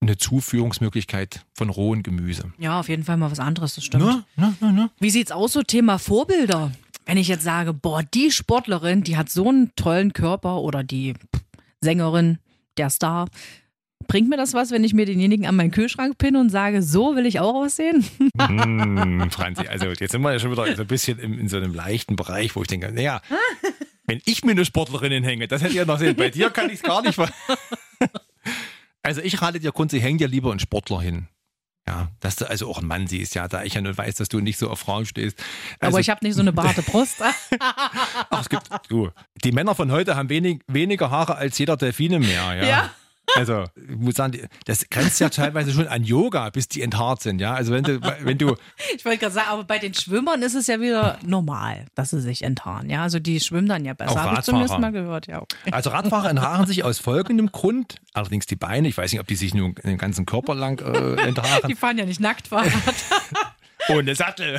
eine 0.00 0.16
Zuführungsmöglichkeit 0.16 1.44
von 1.52 1.68
rohen 1.68 2.02
Gemüse. 2.02 2.52
ja, 2.58 2.80
auf 2.80 2.88
jeden 2.88 3.04
Fall 3.04 3.18
mal 3.18 3.30
was 3.30 3.38
anderes, 3.38 3.74
das 3.74 3.84
stimmt. 3.84 4.04
Ne? 4.04 4.24
Ne? 4.36 4.56
Ne? 4.60 4.72
Ne? 4.72 4.90
Wie 4.98 5.10
sieht's 5.10 5.30
aus, 5.30 5.52
so 5.52 5.62
Thema 5.62 5.98
Vorbilder? 5.98 6.72
Wenn 7.10 7.18
ich 7.18 7.26
jetzt 7.26 7.42
sage, 7.42 7.74
boah, 7.74 8.04
die 8.04 8.30
Sportlerin, 8.30 9.02
die 9.02 9.16
hat 9.16 9.28
so 9.28 9.48
einen 9.48 9.74
tollen 9.74 10.12
Körper 10.12 10.58
oder 10.58 10.84
die 10.84 11.14
Sängerin, 11.80 12.38
der 12.76 12.88
Star, 12.88 13.26
bringt 14.06 14.28
mir 14.28 14.36
das 14.36 14.54
was, 14.54 14.70
wenn 14.70 14.84
ich 14.84 14.94
mir 14.94 15.06
denjenigen 15.06 15.44
an 15.46 15.56
meinen 15.56 15.72
Kühlschrank 15.72 16.18
pinne 16.18 16.38
und 16.38 16.50
sage, 16.50 16.82
so 16.82 17.16
will 17.16 17.26
ich 17.26 17.40
auch 17.40 17.56
aussehen? 17.56 18.04
Mm, 18.34 19.28
Franzi, 19.30 19.66
also 19.66 19.86
jetzt 19.86 20.12
sind 20.12 20.22
wir 20.22 20.30
ja 20.30 20.38
schon 20.38 20.52
wieder 20.52 20.76
so 20.76 20.82
ein 20.82 20.86
bisschen 20.86 21.18
in, 21.18 21.36
in 21.36 21.48
so 21.48 21.56
einem 21.56 21.74
leichten 21.74 22.14
Bereich, 22.14 22.54
wo 22.54 22.62
ich 22.62 22.68
denke, 22.68 22.92
naja, 22.92 23.20
wenn 24.06 24.22
ich 24.24 24.44
mir 24.44 24.52
eine 24.52 24.64
Sportlerin 24.64 25.10
hinhänge, 25.10 25.48
das 25.48 25.62
hätte 25.62 25.72
ich 25.72 25.78
ja 25.78 25.86
noch 25.86 25.98
sehen. 25.98 26.14
Bei 26.14 26.30
dir 26.30 26.50
kann 26.50 26.70
ich 26.70 26.76
es 26.76 26.82
gar 26.82 27.02
nicht. 27.02 27.18
Also 29.02 29.22
ich 29.22 29.40
rate 29.40 29.58
dir, 29.58 29.72
Kunzi, 29.72 29.98
häng 29.98 30.18
dir 30.18 30.28
lieber 30.28 30.50
einen 30.50 30.60
Sportler 30.60 31.00
hin. 31.00 31.26
Ja, 31.88 32.08
dass 32.20 32.36
du 32.36 32.48
also 32.48 32.68
auch 32.68 32.78
einen 32.78 32.86
Mann 32.86 33.06
siehst, 33.06 33.34
ja, 33.34 33.48
da 33.48 33.64
ich 33.64 33.74
ja 33.74 33.80
nur 33.80 33.96
weiß, 33.96 34.16
dass 34.16 34.28
du 34.28 34.40
nicht 34.40 34.58
so 34.58 34.70
auf 34.70 34.80
Frauen 34.80 35.06
stehst. 35.06 35.36
Also, 35.80 35.94
Aber 35.94 36.00
ich 36.00 36.10
habe 36.10 36.24
nicht 36.24 36.34
so 36.34 36.40
eine 36.40 36.52
behaarte 36.52 36.82
Brust. 36.82 37.16
ach, 37.58 38.40
es 38.40 38.48
gibt, 38.48 38.68
du, 38.88 39.10
die 39.42 39.50
Männer 39.52 39.74
von 39.74 39.90
heute 39.90 40.14
haben 40.14 40.28
wenig, 40.28 40.60
weniger 40.68 41.10
Haare 41.10 41.36
als 41.36 41.58
jeder 41.58 41.76
Delfine 41.76 42.20
mehr, 42.20 42.54
ja. 42.54 42.64
Ja. 42.64 42.90
Also, 43.36 43.64
ich 43.76 43.96
muss 43.96 44.14
sagen, 44.16 44.32
die- 44.32 44.44
das 44.66 44.88
grenzt 44.90 45.20
ja 45.20 45.28
teilweise 45.28 45.72
schon 45.72 45.86
an 45.88 46.02
Yoga, 46.04 46.50
bis 46.50 46.68
die 46.68 46.82
enthaart 46.82 47.22
sind, 47.22 47.40
ja. 47.40 47.54
Also 47.54 47.72
wenn 47.72 47.84
du, 47.84 48.00
wenn 48.22 48.38
du, 48.38 48.56
Ich 48.96 49.04
wollte 49.04 49.18
gerade 49.18 49.34
sagen, 49.34 49.48
aber 49.50 49.64
bei 49.64 49.78
den 49.78 49.94
Schwimmern 49.94 50.42
ist 50.42 50.54
es 50.54 50.66
ja 50.66 50.80
wieder 50.80 51.18
normal, 51.24 51.86
dass 51.94 52.10
sie 52.10 52.20
sich 52.20 52.42
enthaaren. 52.42 52.90
Ja, 52.90 53.02
also 53.02 53.18
die 53.20 53.38
schwimmen 53.40 53.68
dann 53.68 53.84
ja 53.84 53.94
besser. 53.94 54.12
Auch 54.12 54.16
Habe 54.16 54.34
ich 54.38 54.40
zumindest 54.42 54.74
Radfahrer. 54.74 54.92
mal 54.92 55.00
gehört, 55.00 55.26
ja. 55.28 55.40
Okay. 55.42 55.70
Also 55.70 55.90
Radfahrer 55.90 56.30
enthaaren 56.30 56.66
sich 56.66 56.82
aus 56.84 56.98
folgendem 56.98 57.52
Grund, 57.52 57.96
allerdings 58.14 58.46
die 58.46 58.56
Beine, 58.56 58.88
ich 58.88 58.96
weiß 58.98 59.12
nicht, 59.12 59.20
ob 59.20 59.26
die 59.26 59.36
sich 59.36 59.54
nur 59.54 59.72
den 59.74 59.98
ganzen 59.98 60.26
Körper 60.26 60.54
lang 60.54 60.80
äh, 60.80 61.16
Die 61.16 61.22
enthaaren, 61.28 61.76
fahren 61.76 61.98
ja 61.98 62.04
nicht 62.06 62.20
nackt 62.20 62.48
Fahrrad. 62.48 62.72
ohne 63.88 64.14
Sattel. 64.14 64.58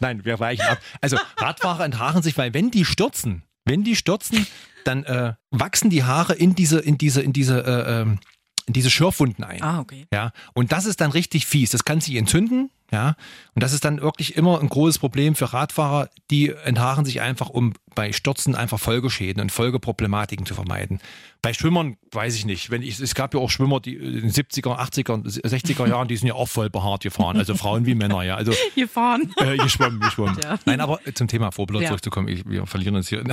Nein, 0.00 0.24
wir 0.24 0.38
weichen 0.40 0.64
ab. 0.66 0.78
Also 1.00 1.18
Radfahrer 1.38 1.84
enthaaren 1.84 2.22
sich, 2.22 2.36
weil 2.38 2.54
wenn 2.54 2.70
die 2.70 2.84
stürzen, 2.84 3.42
wenn 3.66 3.84
die 3.84 3.96
stürzen, 3.96 4.46
dann 4.84 5.04
äh, 5.04 5.34
wachsen 5.50 5.90
die 5.90 6.04
Haare 6.04 6.32
in 6.32 6.54
diese, 6.54 6.78
in 6.78 6.96
diese, 6.96 7.20
in 7.20 7.34
diese, 7.34 7.64
äh, 7.66 8.00
ähm, 8.00 8.18
in 8.66 8.72
diese 8.72 8.90
Schürfwunden 8.90 9.44
ein. 9.44 9.62
ah, 9.62 9.80
okay. 9.80 10.06
Ja, 10.12 10.32
und 10.54 10.72
das 10.72 10.86
ist 10.86 11.00
dann 11.00 11.10
richtig 11.10 11.46
fies. 11.46 11.70
Das 11.70 11.84
kann 11.84 12.00
sich 12.00 12.14
entzünden. 12.14 12.70
Ja, 12.92 13.16
und 13.54 13.62
das 13.62 13.72
ist 13.72 13.84
dann 13.84 14.00
wirklich 14.00 14.36
immer 14.36 14.60
ein 14.60 14.68
großes 14.68 15.00
Problem 15.00 15.34
für 15.34 15.52
Radfahrer, 15.52 16.08
die 16.30 16.50
enthaaren 16.50 17.04
sich 17.04 17.20
einfach, 17.20 17.48
um 17.48 17.72
bei 17.96 18.12
Stürzen 18.12 18.54
einfach 18.54 18.78
Folgeschäden 18.78 19.42
und 19.42 19.50
Folgeproblematiken 19.50 20.46
zu 20.46 20.54
vermeiden. 20.54 21.00
Bei 21.42 21.52
Schwimmern 21.52 21.96
weiß 22.12 22.36
ich 22.36 22.44
nicht. 22.44 22.70
Wenn 22.70 22.82
ich, 22.82 23.00
es 23.00 23.14
gab 23.16 23.34
ja 23.34 23.40
auch 23.40 23.50
Schwimmer, 23.50 23.80
die 23.80 23.96
in 23.96 24.20
den 24.20 24.30
70er, 24.30 24.78
80er, 24.78 25.24
60er 25.44 25.88
Jahren, 25.88 26.06
die 26.06 26.16
sind 26.16 26.28
ja 26.28 26.34
auch 26.34 26.46
voll 26.48 26.70
behaart 26.70 27.02
gefahren, 27.02 27.36
also 27.38 27.56
Frauen 27.56 27.86
wie 27.86 27.96
Männer, 27.96 28.22
ja. 28.22 28.36
Also 28.36 28.52
Gefahren. 28.76 29.32
äh, 29.38 29.56
geschwommen, 29.56 29.98
geschwommen. 30.00 30.38
Ja. 30.44 30.58
Nein, 30.64 30.80
aber 30.80 31.00
zum 31.14 31.26
Thema 31.26 31.50
Vorbilder 31.50 31.82
Ja. 31.82 31.88
zurückzukommen, 31.88 32.28
ich, 32.28 32.48
wir 32.48 32.66
verlieren 32.66 32.94
uns 32.94 33.08
hier. 33.08 33.24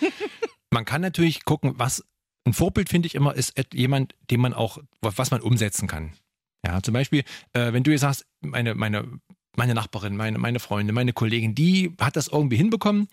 man 0.70 0.84
kann 0.84 1.00
natürlich 1.00 1.44
gucken, 1.44 1.74
was 1.76 2.04
ein 2.44 2.52
Vorbild 2.52 2.88
finde 2.88 3.06
ich 3.06 3.14
immer 3.14 3.34
ist 3.34 3.54
jemand, 3.72 4.14
den 4.30 4.40
man 4.40 4.52
auch, 4.52 4.78
was 5.00 5.30
man 5.30 5.40
umsetzen 5.40 5.86
kann. 5.88 6.12
Ja, 6.64 6.82
zum 6.82 6.94
Beispiel, 6.94 7.24
äh, 7.52 7.72
wenn 7.72 7.82
du 7.82 7.90
jetzt 7.90 8.02
sagst, 8.02 8.26
meine, 8.40 8.74
meine, 8.74 9.04
meine 9.56 9.74
Nachbarin, 9.74 10.16
meine, 10.16 10.38
meine 10.38 10.60
Freundin, 10.60 10.94
meine 10.94 11.12
Kollegin, 11.12 11.54
die 11.54 11.94
hat 12.00 12.16
das 12.16 12.28
irgendwie 12.28 12.56
hinbekommen, 12.56 13.08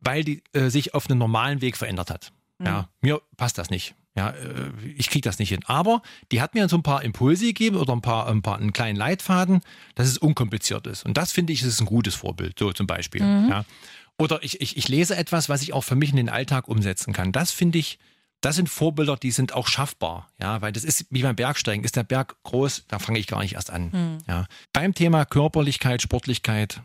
weil 0.00 0.24
die 0.24 0.42
äh, 0.52 0.68
sich 0.68 0.94
auf 0.94 1.08
einen 1.08 1.18
normalen 1.18 1.60
Weg 1.60 1.76
verändert 1.76 2.10
hat. 2.10 2.32
Ja, 2.64 2.88
mir 3.00 3.20
passt 3.36 3.58
das 3.58 3.70
nicht. 3.70 3.94
Ja, 4.14 4.30
äh, 4.30 4.70
ich 4.96 5.08
kriege 5.08 5.22
das 5.22 5.38
nicht 5.38 5.48
hin. 5.48 5.60
Aber 5.66 6.02
die 6.30 6.40
hat 6.40 6.54
mir 6.54 6.68
so 6.68 6.76
ein 6.76 6.82
paar 6.82 7.02
Impulse 7.02 7.46
gegeben 7.46 7.76
oder 7.76 7.92
ein 7.92 8.02
paar, 8.02 8.28
ein 8.28 8.42
paar 8.42 8.58
einen 8.58 8.72
kleinen 8.72 8.96
Leitfaden, 8.96 9.62
dass 9.94 10.06
es 10.06 10.18
unkompliziert 10.18 10.86
ist. 10.86 11.04
Und 11.04 11.16
das 11.16 11.32
finde 11.32 11.52
ich, 11.52 11.62
ist 11.62 11.80
ein 11.80 11.86
gutes 11.86 12.14
Vorbild, 12.14 12.58
so 12.58 12.72
zum 12.72 12.86
Beispiel. 12.86 13.22
Ja. 13.22 13.64
Oder 14.18 14.42
ich, 14.42 14.60
ich, 14.60 14.76
ich 14.76 14.88
lese 14.88 15.16
etwas, 15.16 15.48
was 15.48 15.62
ich 15.62 15.72
auch 15.72 15.82
für 15.82 15.96
mich 15.96 16.10
in 16.10 16.16
den 16.16 16.28
Alltag 16.28 16.68
umsetzen 16.68 17.12
kann. 17.12 17.32
Das 17.32 17.50
finde 17.50 17.78
ich, 17.78 17.98
das 18.42 18.56
sind 18.56 18.68
Vorbilder, 18.68 19.16
die 19.16 19.30
sind 19.30 19.54
auch 19.54 19.68
schaffbar. 19.68 20.28
Ja, 20.40 20.60
weil 20.60 20.72
das 20.72 20.84
ist 20.84 21.06
wie 21.10 21.22
beim 21.22 21.36
Bergsteigen. 21.36 21.84
Ist 21.84 21.96
der 21.96 22.02
Berg 22.02 22.36
groß, 22.42 22.84
da 22.88 22.98
fange 22.98 23.18
ich 23.18 23.26
gar 23.26 23.40
nicht 23.40 23.54
erst 23.54 23.70
an. 23.70 24.22
Ja. 24.28 24.46
Beim 24.72 24.94
Thema 24.94 25.24
Körperlichkeit, 25.24 26.02
Sportlichkeit, 26.02 26.82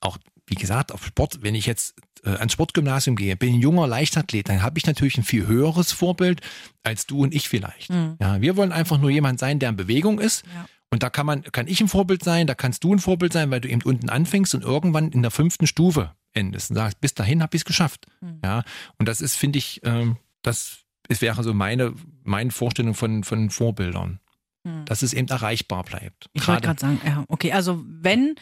auch 0.00 0.18
wie 0.46 0.56
gesagt, 0.56 0.92
auf 0.92 1.06
Sport, 1.06 1.38
wenn 1.42 1.54
ich 1.54 1.66
jetzt 1.66 1.94
äh, 2.24 2.30
ans 2.30 2.52
Sportgymnasium 2.52 3.16
gehe, 3.16 3.36
bin 3.36 3.54
ein 3.54 3.60
junger 3.60 3.86
Leichtathlet, 3.86 4.48
dann 4.48 4.62
habe 4.62 4.78
ich 4.78 4.86
natürlich 4.86 5.16
ein 5.16 5.24
viel 5.24 5.46
höheres 5.46 5.92
Vorbild 5.92 6.40
als 6.82 7.06
du 7.06 7.22
und 7.22 7.34
ich 7.34 7.48
vielleicht. 7.48 7.90
Ja, 8.20 8.40
wir 8.40 8.56
wollen 8.56 8.72
einfach 8.72 8.98
nur 8.98 9.10
jemand 9.10 9.38
sein, 9.38 9.58
der 9.58 9.70
in 9.70 9.76
Bewegung 9.76 10.18
ist. 10.18 10.44
Ja. 10.54 10.66
Und 10.90 11.02
da 11.02 11.10
kann 11.10 11.26
man, 11.26 11.42
kann 11.42 11.66
ich 11.66 11.80
ein 11.80 11.88
Vorbild 11.88 12.22
sein, 12.22 12.46
da 12.46 12.54
kannst 12.54 12.84
du 12.84 12.94
ein 12.94 12.98
Vorbild 12.98 13.32
sein, 13.32 13.50
weil 13.50 13.60
du 13.60 13.68
eben 13.68 13.82
unten 13.82 14.10
anfängst 14.10 14.54
und 14.54 14.62
irgendwann 14.62 15.10
in 15.10 15.22
der 15.22 15.30
fünften 15.30 15.66
Stufe 15.66 16.12
endest 16.34 16.70
und 16.70 16.76
sagst, 16.76 17.00
bis 17.00 17.14
dahin 17.14 17.42
habe 17.42 17.56
ich 17.56 17.62
es 17.62 17.64
geschafft. 17.64 18.06
Ja, 18.44 18.62
und 18.98 19.08
das 19.08 19.20
ist, 19.20 19.34
finde 19.34 19.58
ich, 19.58 19.80
ähm, 19.84 20.18
das 20.42 20.83
es 21.08 21.20
wäre 21.20 21.42
so 21.42 21.52
meine, 21.54 21.94
meine 22.22 22.50
Vorstellung 22.50 22.94
von, 22.94 23.24
von 23.24 23.50
Vorbildern. 23.50 24.20
Dass 24.86 25.02
es 25.02 25.12
eben 25.12 25.28
erreichbar 25.28 25.84
bleibt. 25.84 26.30
Ich 26.32 26.48
wollte 26.48 26.62
gerade 26.62 26.80
sagen, 26.80 26.98
ja, 27.04 27.24
okay, 27.28 27.52
also 27.52 27.84
wenn 27.86 28.34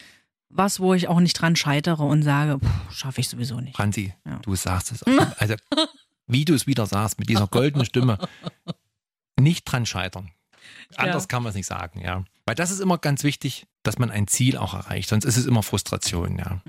was, 0.47 0.79
wo 0.79 0.93
ich 0.93 1.09
auch 1.09 1.19
nicht 1.19 1.33
dran 1.33 1.57
scheitere 1.57 2.01
und 2.03 2.21
sage, 2.23 2.59
schaffe 2.91 3.19
ich 3.19 3.27
sowieso 3.27 3.59
nicht. 3.59 3.75
Franzi, 3.75 4.13
Ja. 4.25 4.39
du 4.39 4.55
sagst 4.55 4.93
es. 4.93 5.03
auch. 5.05 5.09
Also, 5.37 5.55
wie 6.27 6.45
du 6.45 6.53
es 6.53 6.65
wieder 6.65 6.85
sagst, 6.85 7.19
mit 7.19 7.27
dieser 7.27 7.47
goldenen 7.47 7.85
Stimme, 7.85 8.19
nicht 9.37 9.65
dran 9.65 9.85
scheitern. 9.85 10.31
Anders 10.95 11.23
Ja. 11.23 11.27
kann 11.27 11.43
man 11.43 11.49
es 11.51 11.55
nicht 11.55 11.67
sagen, 11.67 12.01
ja. 12.01 12.23
Weil 12.45 12.55
das 12.55 12.71
ist 12.71 12.79
immer 12.81 12.97
ganz 12.97 13.23
wichtig, 13.23 13.65
dass 13.83 13.97
man 13.99 14.11
ein 14.11 14.27
Ziel 14.27 14.57
auch 14.57 14.73
erreicht. 14.73 15.07
Sonst 15.09 15.23
ist 15.25 15.37
es 15.37 15.45
immer 15.45 15.63
Frustration, 15.63 16.37
ja. 16.37 16.61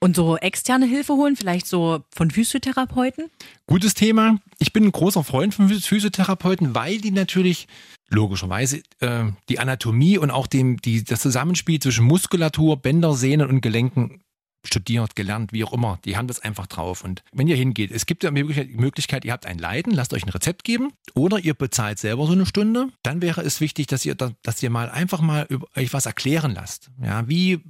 Und 0.00 0.16
so 0.16 0.36
externe 0.36 0.86
Hilfe 0.86 1.14
holen, 1.14 1.36
vielleicht 1.36 1.66
so 1.66 2.04
von 2.14 2.30
Physiotherapeuten? 2.30 3.30
Gutes 3.66 3.94
Thema. 3.94 4.38
Ich 4.58 4.72
bin 4.72 4.84
ein 4.84 4.92
großer 4.92 5.24
Freund 5.24 5.54
von 5.54 5.68
Phys- 5.70 5.86
Physiotherapeuten, 5.86 6.74
weil 6.74 6.98
die 6.98 7.12
natürlich 7.12 7.66
logischerweise 8.10 8.82
äh, 9.00 9.24
die 9.48 9.58
Anatomie 9.58 10.18
und 10.18 10.30
auch 10.30 10.46
dem, 10.46 10.76
die, 10.82 11.02
das 11.02 11.20
Zusammenspiel 11.22 11.80
zwischen 11.80 12.04
Muskulatur, 12.04 12.76
Bänder, 12.76 13.14
Sehnen 13.14 13.48
und 13.48 13.62
Gelenken 13.62 14.20
studiert, 14.64 15.16
gelernt, 15.16 15.52
wie 15.52 15.64
auch 15.64 15.72
immer. 15.72 15.98
Die 16.04 16.16
haben 16.16 16.28
das 16.28 16.40
einfach 16.40 16.66
drauf. 16.66 17.04
Und 17.04 17.22
wenn 17.32 17.48
ihr 17.48 17.56
hingeht, 17.56 17.90
es 17.90 18.06
gibt 18.06 18.24
ja 18.24 18.30
die 18.30 18.42
Möglichkeit- 18.44 19.24
ihr 19.24 19.32
habt 19.32 19.46
ein 19.46 19.58
Leiden, 19.58 19.92
lasst 19.92 20.12
euch 20.14 20.24
ein 20.24 20.30
Rezept 20.30 20.64
geben 20.64 20.92
oder 21.14 21.38
ihr 21.38 21.54
bezahlt 21.54 21.98
selber 21.98 22.26
so 22.26 22.32
eine 22.32 22.46
Stunde. 22.46 22.88
Dann 23.02 23.22
wäre 23.22 23.42
es 23.42 23.60
wichtig, 23.60 23.86
dass 23.88 24.04
ihr, 24.04 24.14
dass 24.14 24.62
ihr 24.62 24.70
mal 24.70 24.90
einfach 24.90 25.20
mal 25.20 25.46
über 25.48 25.66
euch 25.76 25.92
was 25.92 26.06
erklären 26.06 26.54
lasst. 26.54 26.90
Ja, 27.02 27.28
wie 27.28 27.60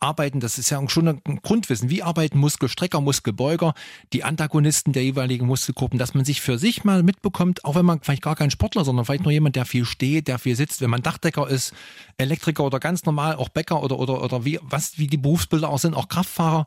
arbeiten, 0.00 0.40
das 0.40 0.58
ist 0.58 0.70
ja 0.70 0.86
schon 0.88 1.08
ein 1.08 1.40
Grundwissen, 1.42 1.90
wie 1.90 2.02
arbeiten 2.02 2.38
Muskelstrecker, 2.38 3.00
Muskelbeuger, 3.00 3.74
die 4.12 4.24
Antagonisten 4.24 4.92
der 4.92 5.04
jeweiligen 5.04 5.46
Muskelgruppen, 5.46 5.98
dass 5.98 6.14
man 6.14 6.24
sich 6.24 6.40
für 6.40 6.58
sich 6.58 6.84
mal 6.84 7.02
mitbekommt, 7.02 7.64
auch 7.64 7.74
wenn 7.74 7.84
man 7.84 8.00
vielleicht 8.00 8.22
gar 8.22 8.36
kein 8.36 8.50
Sportler, 8.50 8.84
sondern 8.84 9.04
vielleicht 9.04 9.24
nur 9.24 9.32
jemand, 9.32 9.56
der 9.56 9.64
viel 9.64 9.84
steht, 9.84 10.28
der 10.28 10.38
viel 10.38 10.56
sitzt, 10.56 10.80
wenn 10.80 10.90
man 10.90 11.02
Dachdecker 11.02 11.48
ist, 11.48 11.72
Elektriker 12.16 12.64
oder 12.64 12.80
ganz 12.80 13.04
normal 13.04 13.36
auch 13.36 13.48
Bäcker 13.48 13.82
oder, 13.82 13.98
oder, 13.98 14.22
oder 14.22 14.44
wie, 14.44 14.58
was, 14.62 14.98
wie 14.98 15.06
die 15.06 15.16
Berufsbilder 15.16 15.68
auch 15.68 15.78
sind, 15.78 15.94
auch 15.94 16.08
Kraftfahrer, 16.08 16.66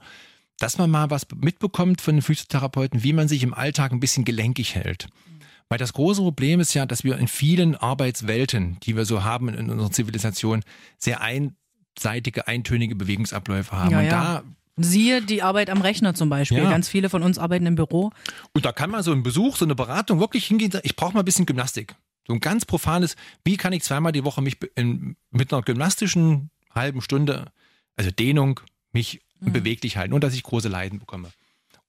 dass 0.58 0.78
man 0.78 0.92
mal 0.92 1.10
was 1.10 1.26
mitbekommt 1.36 2.02
von 2.02 2.16
den 2.16 2.22
Physiotherapeuten, 2.22 3.04
wie 3.04 3.14
man 3.14 3.28
sich 3.28 3.44
im 3.44 3.54
Alltag 3.54 3.92
ein 3.92 4.00
bisschen 4.00 4.26
gelenkig 4.26 4.76
hält. 4.76 5.08
Weil 5.70 5.78
das 5.78 5.94
große 5.94 6.22
Problem 6.22 6.60
ist 6.60 6.74
ja, 6.74 6.88
dass 6.88 7.04
wir 7.04 7.18
in 7.18 7.28
vielen 7.28 7.76
Arbeitswelten, 7.76 8.80
die 8.82 8.96
wir 8.96 9.06
so 9.06 9.24
haben 9.24 9.50
in 9.50 9.70
unserer 9.70 9.92
Zivilisation, 9.92 10.64
sehr 10.98 11.22
einseitige, 11.98 12.48
eintönige 12.48 12.96
Bewegungsabläufe 12.96 13.72
haben. 13.72 13.92
Ja, 13.92 14.00
und 14.00 14.06
ja. 14.06 14.12
da 14.12 14.44
Siehe 14.82 15.22
die 15.22 15.44
Arbeit 15.44 15.70
am 15.70 15.82
Rechner 15.82 16.14
zum 16.14 16.30
Beispiel. 16.30 16.60
Ja. 16.60 16.70
Ganz 16.70 16.88
viele 16.88 17.10
von 17.10 17.22
uns 17.22 17.38
arbeiten 17.38 17.66
im 17.66 17.76
Büro. 17.76 18.12
Und 18.54 18.66
da 18.66 18.72
kann 18.72 18.90
man 18.90 19.04
so 19.04 19.12
einen 19.12 19.24
Besuch, 19.24 19.58
so 19.58 19.66
eine 19.66 19.76
Beratung 19.76 20.22
wirklich 20.22 20.46
hingehen, 20.46 20.72
sagen, 20.72 20.86
ich 20.86 20.96
brauche 20.96 21.14
mal 21.14 21.20
ein 21.20 21.26
bisschen 21.26 21.46
Gymnastik. 21.46 21.96
So 22.26 22.34
ein 22.34 22.40
ganz 22.40 22.66
profanes, 22.66 23.16
wie 23.44 23.58
kann 23.58 23.74
ich 23.74 23.84
zweimal 23.84 24.12
die 24.12 24.24
Woche 24.24 24.42
mich 24.42 24.58
in, 24.76 25.18
mit 25.32 25.52
einer 25.52 25.64
gymnastischen 25.64 26.50
halben 26.74 27.02
Stunde, 27.02 27.52
also 27.98 28.10
Dehnung, 28.12 28.62
mich 28.94 29.22
beweglich 29.42 29.98
halten, 29.98 30.14
ohne 30.14 30.22
dass 30.22 30.34
ich 30.34 30.44
große 30.44 30.70
Leiden 30.70 31.00
bekomme. 31.00 31.30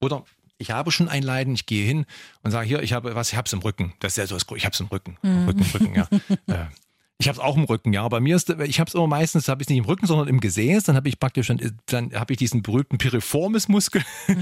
Oder 0.01 0.25
ich 0.59 0.71
habe 0.71 0.91
schon 0.91 1.09
ein 1.09 1.23
Leiden, 1.23 1.55
ich 1.55 1.67
gehe 1.67 1.87
hin 1.87 2.07
und 2.43 2.51
sage, 2.51 2.67
hier, 2.67 2.83
ich 2.83 2.93
habe 2.93 3.15
was, 3.15 3.31
ich 3.33 3.37
habe 3.37 3.47
es 3.47 3.53
im 3.53 3.61
Rücken. 3.61 3.95
Das 4.01 4.13
ist 4.13 4.17
ja 4.17 4.27
so, 4.27 4.37
ich 4.57 4.65
habe 4.65 4.73
es 4.73 4.81
im 4.81 4.87
Rücken. 4.87 5.17
Rücken, 5.23 5.63
Rücken, 5.75 5.95
ja. 5.95 6.09
Ich 7.21 7.29
habe 7.29 7.37
es 7.37 7.45
auch 7.45 7.55
im 7.59 7.65
Rücken, 7.65 7.93
ja. 7.93 8.09
Bei 8.09 8.19
mir 8.19 8.35
ist, 8.35 8.49
ich 8.49 8.81
habe 8.81 8.89
es 8.89 8.95
immer 8.95 9.07
meistens, 9.07 9.47
habe 9.49 9.61
ich 9.61 9.67
es 9.67 9.69
nicht 9.69 9.79
im 9.79 9.85
Rücken, 9.85 10.07
sondern 10.07 10.27
im 10.29 10.41
Gesäß. 10.41 10.85
Dann 10.85 10.97
habe 10.97 11.07
ich 11.07 11.21
praktisch, 11.21 11.49
dann, 11.49 11.79
dann 11.85 12.15
habe 12.15 12.33
ich 12.33 12.39
diesen 12.39 12.63
berühmten 12.63 12.97
Piriformis-Muskel. 12.97 14.03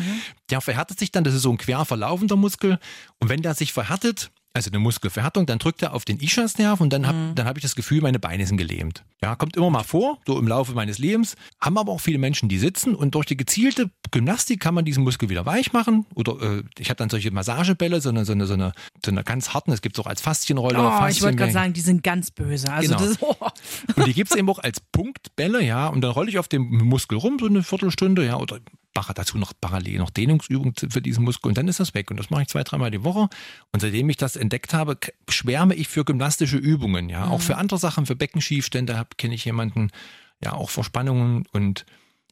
Der 0.51 0.61
verhärtet 0.61 1.01
sich 1.01 1.11
dann, 1.11 1.25
das 1.25 1.35
ist 1.35 1.43
so 1.43 1.51
ein 1.51 1.59
quer 1.59 1.85
verlaufender 1.85 2.37
Muskel. 2.37 2.79
Und 3.19 3.31
wenn 3.31 3.43
der 3.43 3.55
sich 3.55 3.73
verhärtet, 3.73 4.31
also 4.59 4.71
eine 4.71 4.79
Muskelverhärtung, 4.79 5.47
dann 5.47 5.59
drückt 5.59 5.83
er 5.83 5.95
auf 5.95 6.05
den 6.05 6.21
Ischiasnerv 6.21 6.81
und 6.81 6.93
dann 6.93 7.07
habe 7.07 7.33
dann 7.35 7.47
hab 7.47 7.57
ich 7.57 7.63
das 7.63 7.75
Gefühl, 7.75 8.01
meine 8.03 8.19
Beine 8.19 8.47
sind 8.47 8.57
gelähmt. 8.59 9.05
Ja, 9.23 9.35
kommt 9.35 9.57
immer 9.57 9.71
mal 9.71 9.83
vor, 9.83 10.19
so 10.27 10.39
im 10.39 10.47
Laufe 10.47 10.73
meines 10.73 10.99
Lebens. 10.99 11.35
Haben 11.61 11.79
aber 11.79 11.91
auch 11.93 12.01
viele 12.01 12.19
Menschen, 12.19 12.49
die 12.49 12.59
sitzen 12.59 12.95
und 12.95 13.15
durch 13.15 13.27
die 13.27 13.37
gezielte 13.37 13.91
Gymnastik 14.11 14.61
kann 14.61 14.75
man 14.75 14.85
diesen 14.85 15.03
Muskel 15.05 15.29
wieder 15.29 15.45
weich 15.47 15.73
machen. 15.73 16.07
Oder 16.15 16.41
äh, 16.41 16.63
ich 16.79 16.89
habe 16.91 16.97
dann 16.99 17.11
solche 17.11 17.31
Massagebälle, 17.31 18.01
so 18.01 18.11
eine, 18.11 18.25
so 18.25 18.33
eine, 18.33 18.47
so 18.47 18.55
eine, 18.55 18.73
so 19.05 19.11
eine 19.11 19.25
ganz 19.25 19.55
harten, 19.55 19.73
es 19.73 19.83
gibt 19.83 19.99
auch 19.99 20.07
als 20.07 20.21
Faszienrolle. 20.21 20.79
Oh, 20.79 20.83
ich 20.83 20.87
wollte 20.87 20.99
Faszien- 21.15 21.37
gerade 21.37 21.53
sagen, 21.53 21.73
die 21.73 21.81
sind 21.81 22.03
ganz 22.05 22.31
böse. 22.31 22.73
Also 22.73 22.95
Genau. 22.95 23.09
das, 23.09 23.23
oh. 23.23 23.35
und 23.97 24.07
die 24.07 24.15
gibt's 24.15 24.35
eben 24.35 24.49
auch 24.51 24.59
als 24.61 24.81
Punktbälle, 24.93 25.63
ja. 25.65 25.89
Und 25.89 26.01
dann 26.01 26.11
rolle 26.13 26.29
ich 26.31 26.39
auf 26.39 26.49
dem 26.49 26.63
Muskel 26.85 27.19
rum, 27.19 27.39
so 27.41 27.47
eine 27.47 27.63
Viertelstunde, 27.63 28.25
ja. 28.25 28.37
Oder 28.37 28.59
dazu 28.95 29.39
noch 29.39 29.53
parallel 29.61 29.99
noch 29.99 30.11
Dehnungsübungen 30.11 30.75
für 30.75 31.01
diesen 31.01 31.25
Muskel 31.25 31.49
und 31.49 31.59
dann 31.59 31.69
ist 31.69 31.81
das 31.81 31.95
weg. 31.95 32.11
Und 32.11 32.19
das 32.19 32.31
mache 32.31 32.43
ich 32.43 32.49
zwei, 32.49 32.65
dreimal 32.65 32.91
die 32.91 33.05
Woche. 33.05 33.29
Und 33.73 33.81
seitdem 33.81 34.09
ich 34.11 34.17
das 34.17 34.37
entdeckt 34.37 34.75
habe, 34.75 34.99
schwärme 35.29 35.75
ich 35.75 35.89
für 35.89 36.05
gymnastische 36.05 36.57
Übungen, 36.57 37.09
ja. 37.09 37.27
Auch 37.29 37.41
für 37.41 37.57
andere 37.57 37.79
Sachen, 37.79 38.07
für 38.07 38.17
Beckenschiefstände 38.17 39.07
kenne 39.17 39.35
ich 39.35 39.45
jemanden, 39.45 39.91
ja, 40.43 40.53
auch 40.53 40.71
Verspannungen. 40.71 41.47
Und 41.53 41.87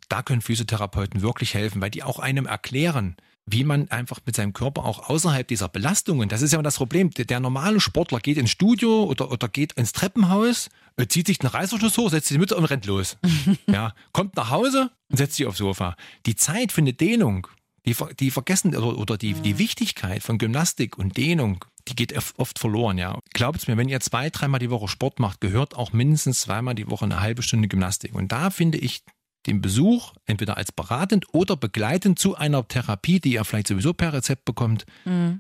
da 0.09 0.23
können 0.23 0.43
Physiotherapeuten 0.43 1.23
wirklich 1.23 1.55
helfen, 1.55 1.81
weil 1.81 1.91
die 1.91 2.03
auch 2.03 2.19
einem 2.19 2.47
erklären, 2.47 3.17
wie 3.47 3.65
man 3.65 3.89
einfach 3.91 4.19
mit 4.27 4.35
seinem 4.35 4.53
Körper 4.53 4.85
auch 4.85 5.09
außerhalb 5.09 5.47
dieser 5.47 5.69
Belastungen, 5.69 6.29
das 6.29 6.43
ist 6.43 6.53
ja 6.53 6.61
das 6.63 6.77
Problem, 6.77 7.11
der, 7.11 7.27
der 7.27 7.39
normale 7.39 7.81
Sportler 7.81 8.19
geht 8.19 8.39
ins 8.39 8.51
Studio 8.51 9.05
oder, 9.05 9.31
oder 9.31 9.49
geht 9.49 9.73
ins 9.75 9.93
Treppenhaus, 9.93 10.69
zieht 11.05 11.27
sich 11.27 11.39
den 11.39 11.49
Reißverschluss 11.49 11.99
hoch, 11.99 12.11
setzt 12.11 12.31
die 12.31 12.39
Mütze 12.39 12.57
und 12.57 12.65
rennt 12.65 12.87
los. 12.87 13.19
ja, 13.67 13.95
kommt 14.13 14.37
nach 14.37 14.51
Hause 14.51 14.91
und 15.11 15.19
setzt 15.19 15.37
sich 15.37 15.47
aufs 15.47 15.59
Sofa. 15.59 15.97
Die 16.25 16.37
Zeit 16.37 16.73
für 16.73 16.81
eine 16.81 16.95
Dehnung, 16.95 17.47
die, 17.85 17.95
die 18.19 18.31
vergessen 18.31 18.75
oder, 18.75 18.99
oder 18.99 19.19
die, 19.19 19.35
die 19.35 19.59
Wichtigkeit 19.59 20.23
von 20.23 20.39
Gymnastik 20.39 20.99
und 20.99 21.17
Dehnung, 21.17 21.65
die 21.89 21.95
geht 21.95 22.15
oft, 22.39 22.59
verloren, 22.59 22.99
ja. 22.99 23.19
Glaubt 23.33 23.69
mir, 23.69 23.77
wenn 23.77 23.89
ihr 23.89 24.01
zwei, 24.01 24.31
dreimal 24.31 24.59
die 24.59 24.71
Woche 24.71 24.89
Sport 24.89 25.21
macht, 25.21 25.41
gehört 25.41 25.77
auch 25.77 25.93
mindestens 25.93 26.41
zweimal 26.41 26.75
die 26.75 26.91
Woche 26.91 27.05
eine 27.05 27.21
halbe 27.21 27.43
Stunde 27.43 27.69
Gymnastik. 27.69 28.15
Und 28.15 28.33
da 28.33 28.51
finde 28.51 28.79
ich 28.79 29.05
den 29.47 29.61
Besuch 29.61 30.13
entweder 30.25 30.57
als 30.57 30.73
beratend 30.73 31.27
oder 31.33 31.57
begleitend 31.57 32.19
zu 32.19 32.35
einer 32.35 32.67
Therapie, 32.67 33.21
die 33.21 33.35
ihr 33.35 33.45
vielleicht 33.45 33.69
sowieso 33.69 33.93
per 33.93 34.13
Rezept 34.13 34.45
bekommt, 34.45 34.87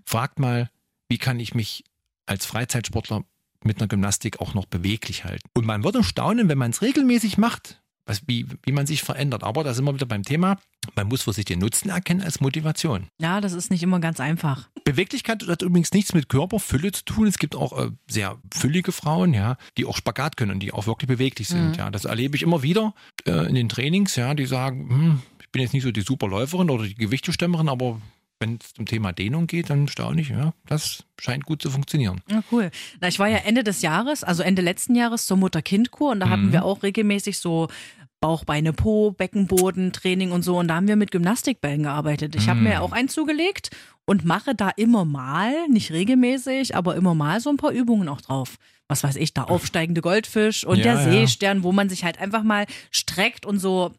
fragt 0.04 0.38
mal, 0.38 0.70
wie 1.08 1.18
kann 1.18 1.40
ich 1.40 1.54
mich 1.54 1.82
als 2.26 2.46
Freizeitsportler 2.46 3.24
mit 3.66 3.78
einer 3.78 3.88
Gymnastik 3.88 4.40
auch 4.40 4.54
noch 4.54 4.66
beweglich 4.66 5.24
halten. 5.24 5.48
Und 5.54 5.66
man 5.66 5.84
würde 5.84 6.02
staunen, 6.04 6.48
wenn 6.48 6.58
man 6.58 6.70
es 6.70 6.82
regelmäßig 6.82 7.38
macht, 7.38 7.82
was, 8.06 8.22
wie, 8.26 8.46
wie 8.64 8.72
man 8.72 8.86
sich 8.86 9.02
verändert. 9.02 9.42
Aber 9.42 9.64
da 9.64 9.74
sind 9.74 9.84
wir 9.84 9.94
wieder 9.94 10.06
beim 10.06 10.22
Thema, 10.22 10.58
man 10.94 11.08
muss 11.08 11.22
für 11.22 11.32
sich 11.32 11.44
den 11.44 11.58
Nutzen 11.58 11.90
erkennen 11.90 12.22
als 12.22 12.40
Motivation. 12.40 13.08
Ja, 13.20 13.40
das 13.40 13.52
ist 13.52 13.70
nicht 13.70 13.82
immer 13.82 13.98
ganz 13.98 14.20
einfach. 14.20 14.68
Beweglichkeit 14.84 15.46
hat 15.48 15.62
übrigens 15.62 15.92
nichts 15.92 16.14
mit 16.14 16.28
Körperfülle 16.28 16.92
zu 16.92 17.04
tun. 17.04 17.26
Es 17.26 17.38
gibt 17.38 17.56
auch 17.56 17.76
äh, 17.76 17.90
sehr 18.08 18.38
füllige 18.54 18.92
Frauen, 18.92 19.34
ja, 19.34 19.56
die 19.76 19.84
auch 19.84 19.96
Spagat 19.96 20.36
können 20.36 20.52
und 20.52 20.60
die 20.60 20.72
auch 20.72 20.86
wirklich 20.86 21.08
beweglich 21.08 21.48
sind. 21.48 21.70
Mhm. 21.70 21.74
Ja, 21.74 21.90
das 21.90 22.04
erlebe 22.04 22.36
ich 22.36 22.42
immer 22.42 22.62
wieder 22.62 22.94
äh, 23.26 23.48
in 23.48 23.56
den 23.56 23.68
Trainings, 23.68 24.14
ja, 24.14 24.34
die 24.34 24.46
sagen, 24.46 24.88
hm, 24.88 25.22
ich 25.40 25.50
bin 25.50 25.62
jetzt 25.62 25.74
nicht 25.74 25.82
so 25.82 25.90
die 25.90 26.02
Superläuferin 26.02 26.70
oder 26.70 26.84
die 26.84 26.94
Gewichtestemmerin, 26.94 27.68
aber 27.68 28.00
wenn 28.40 28.58
es 28.62 28.74
zum 28.74 28.86
Thema 28.86 29.12
Dehnung 29.12 29.46
geht, 29.46 29.70
dann 29.70 29.88
staune 29.88 30.20
ich, 30.20 30.28
ja, 30.28 30.52
das 30.66 31.04
scheint 31.18 31.44
gut 31.46 31.62
zu 31.62 31.70
funktionieren. 31.70 32.20
Ja, 32.30 32.42
cool. 32.52 32.70
Na, 33.00 33.08
ich 33.08 33.18
war 33.18 33.28
ja 33.28 33.38
Ende 33.38 33.64
des 33.64 33.82
Jahres, 33.82 34.24
also 34.24 34.42
Ende 34.42 34.62
letzten 34.62 34.94
Jahres 34.94 35.26
zur 35.26 35.36
Mutter-Kind-Kur 35.38 36.10
und 36.12 36.20
da 36.20 36.28
hatten 36.28 36.48
Mhm. 36.48 36.52
wir 36.52 36.64
auch 36.64 36.82
regelmäßig 36.82 37.38
so 37.38 37.68
Bauch, 38.20 38.44
Beine, 38.44 38.72
Po, 38.72 39.10
Beckenboden, 39.12 39.92
Training 39.92 40.32
und 40.32 40.42
so 40.42 40.58
und 40.58 40.68
da 40.68 40.76
haben 40.76 40.88
wir 40.88 40.96
mit 40.96 41.10
Gymnastikbällen 41.10 41.82
gearbeitet. 41.84 42.34
Ich 42.34 42.48
habe 42.48 42.58
Mhm. 42.60 42.64
mir 42.68 42.82
auch 42.82 42.92
einen 42.92 43.08
zugelegt 43.08 43.70
und 44.06 44.24
mache 44.24 44.54
da 44.54 44.70
immer 44.76 45.04
mal, 45.04 45.68
nicht 45.68 45.92
regelmäßig, 45.92 46.74
aber 46.74 46.96
immer 46.96 47.14
mal 47.14 47.40
so 47.40 47.50
ein 47.50 47.56
paar 47.58 47.72
Übungen 47.72 48.08
auch 48.08 48.20
drauf. 48.20 48.56
Was 48.88 49.02
weiß 49.02 49.16
ich, 49.16 49.34
da 49.34 49.44
aufsteigende 49.44 50.00
Goldfisch 50.00 50.64
und 50.64 50.78
Ja, 50.78 50.84
der 50.84 50.94
ja. 50.94 51.10
Seestern, 51.10 51.62
wo 51.62 51.72
man 51.72 51.88
sich 51.88 52.04
halt 52.04 52.18
einfach 52.20 52.42
mal 52.42 52.66
streckt 52.90 53.44
und 53.44 53.58
so 53.58 53.92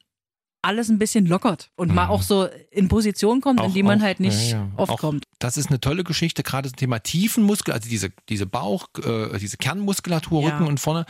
alles 0.62 0.89
ein 0.89 0.98
bisschen 1.00 1.26
lockert 1.26 1.70
und 1.76 1.93
mal 1.93 2.06
Mhm. 2.06 2.12
auch 2.12 2.22
so 2.22 2.48
in 2.72 2.88
Position 2.88 3.41
kommt, 3.41 3.60
in 3.60 3.67
Auch- 3.67 3.74
die 3.74 3.84
man 3.84 4.00
auch- 4.00 4.04
halt 4.06 4.20
nicht 4.20 4.52
ja, 4.52 4.58
ja. 4.58 4.72
oft 4.76 4.91
Auch- 4.91 5.00
kommt. 5.00 5.24
Das 5.39 5.56
ist 5.58 5.67
eine 5.70 5.80
tolle 5.80 6.04
Geschichte, 6.04 6.41
gerade 6.43 6.70
zum 6.70 6.76
Thema 6.78 7.00
Tiefenmuskel, 7.00 7.74
also 7.74 7.88
diese, 7.89 8.10
diese 8.28 8.46
Bauch, 8.48 8.88
äh, 9.04 9.38
diese 9.38 9.58
Kernmuskulatur, 9.58 10.41
Ja. 10.41 10.50
Rücken 10.50 10.67
und 10.67 10.80
vorne, 10.80 11.06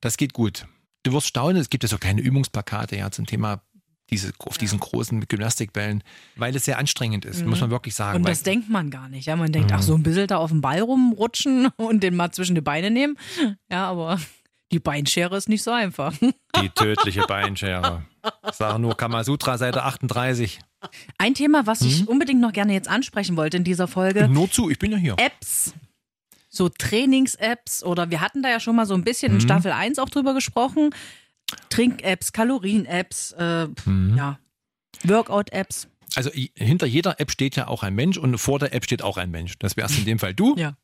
das 0.00 0.16
geht 0.16 0.32
gut. 0.32 0.66
Du 1.02 1.12
wirst 1.12 1.26
staunen, 1.28 1.58
es 1.58 1.70
gibt 1.70 1.84
ja 1.84 1.88
so 1.88 1.98
kleine 1.98 2.20
Übungsplakate 2.22 2.96
ja 2.96 3.10
zum 3.10 3.26
Thema 3.26 3.62
diese, 4.10 4.32
auf 4.38 4.56
diesen 4.56 4.80
großen 4.80 5.28
Gymnastikbällen, 5.28 6.02
weil 6.36 6.56
es 6.56 6.64
sehr 6.64 6.78
anstrengend 6.78 7.26
ist, 7.26 7.44
muss 7.44 7.60
man 7.60 7.68
wirklich 7.70 7.94
sagen. 7.94 8.12
Mhm. 8.12 8.16
Und 8.16 8.24
weil, 8.24 8.32
das 8.32 8.42
denkt 8.42 8.70
man 8.70 8.90
gar 8.90 9.10
nicht. 9.10 9.26
Ja, 9.26 9.36
man 9.36 9.52
denkt, 9.52 9.70
Mhm. 9.70 9.76
ach, 9.76 9.82
so 9.82 9.94
ein 9.94 10.02
bisschen 10.02 10.26
da 10.28 10.38
auf 10.38 10.48
dem 10.50 10.62
Ball 10.62 10.80
rumrutschen 10.80 11.68
und 11.76 12.02
den 12.02 12.16
mal 12.16 12.30
zwischen 12.32 12.54
die 12.54 12.62
Beine 12.62 12.90
nehmen. 12.90 13.18
Ja, 13.70 13.86
aber 13.90 14.18
die 14.72 14.80
Beinschere 14.80 15.36
ist 15.36 15.50
nicht 15.50 15.62
so 15.62 15.72
einfach. 15.72 16.14
die 16.60 16.70
tödliche 16.70 17.22
Beinschere. 17.26 18.02
Sage 18.52 18.78
nur 18.78 18.96
Kamasutra, 18.96 19.58
Seite 19.58 19.82
38. 19.84 20.58
Ein 21.18 21.34
Thema, 21.34 21.66
was 21.66 21.80
ich 21.82 22.02
Mhm. 22.02 22.08
unbedingt 22.08 22.40
noch 22.40 22.52
gerne 22.52 22.72
jetzt 22.72 22.88
ansprechen 22.88 23.36
wollte 23.36 23.56
in 23.56 23.64
dieser 23.64 23.88
Folge, 23.88 24.28
Nur 24.28 24.50
zu, 24.50 24.70
ich 24.70 24.78
bin 24.78 24.92
ja 24.92 24.98
hier. 24.98 25.14
Apps. 25.18 25.74
So 26.50 26.68
Trainings-Apps 26.68 27.82
oder 27.84 28.10
wir 28.10 28.20
hatten 28.20 28.42
da 28.42 28.48
ja 28.48 28.60
schon 28.60 28.74
mal 28.76 28.86
so 28.86 28.94
ein 28.94 29.04
bisschen 29.04 29.30
in 29.32 29.38
Mhm. 29.38 29.42
Staffel 29.42 29.72
1 29.72 29.98
auch 29.98 30.08
drüber 30.08 30.34
gesprochen. 30.34 30.90
Trink-Apps, 31.70 32.32
Kalorien-Apps, 32.32 33.32
äh, 33.32 33.66
Mhm. 33.84 34.16
ja, 34.16 34.38
Workout-Apps. 35.04 35.88
Also 36.14 36.30
hinter 36.54 36.86
jeder 36.86 37.20
App 37.20 37.30
steht 37.30 37.56
ja 37.56 37.68
auch 37.68 37.82
ein 37.82 37.94
Mensch 37.94 38.16
und 38.16 38.38
vor 38.38 38.58
der 38.58 38.72
App 38.72 38.84
steht 38.84 39.02
auch 39.02 39.18
ein 39.18 39.30
Mensch. 39.30 39.58
Das 39.58 39.76
wärst 39.76 39.98
in 39.98 40.04
dem 40.06 40.18
Fall 40.18 40.34
du. 40.34 40.56
Ja. 40.56 40.76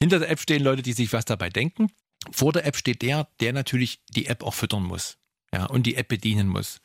Hinter 0.00 0.18
der 0.18 0.30
App 0.30 0.40
stehen 0.40 0.62
Leute, 0.62 0.82
die 0.82 0.92
sich 0.92 1.12
was 1.12 1.24
dabei 1.24 1.50
denken. 1.50 1.88
Vor 2.32 2.52
der 2.52 2.66
App 2.66 2.76
steht 2.76 3.02
der, 3.02 3.28
der 3.40 3.52
natürlich 3.52 4.00
die 4.10 4.26
App 4.26 4.42
auch 4.42 4.54
füttern 4.54 4.82
muss. 4.82 5.18
Ja, 5.54 5.66
und 5.66 5.84
die 5.84 5.96
App 5.96 6.08
bedienen 6.08 6.48
muss. 6.48 6.80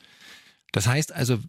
Das 0.72 0.88
heißt 0.88 1.12
also, 1.12 1.40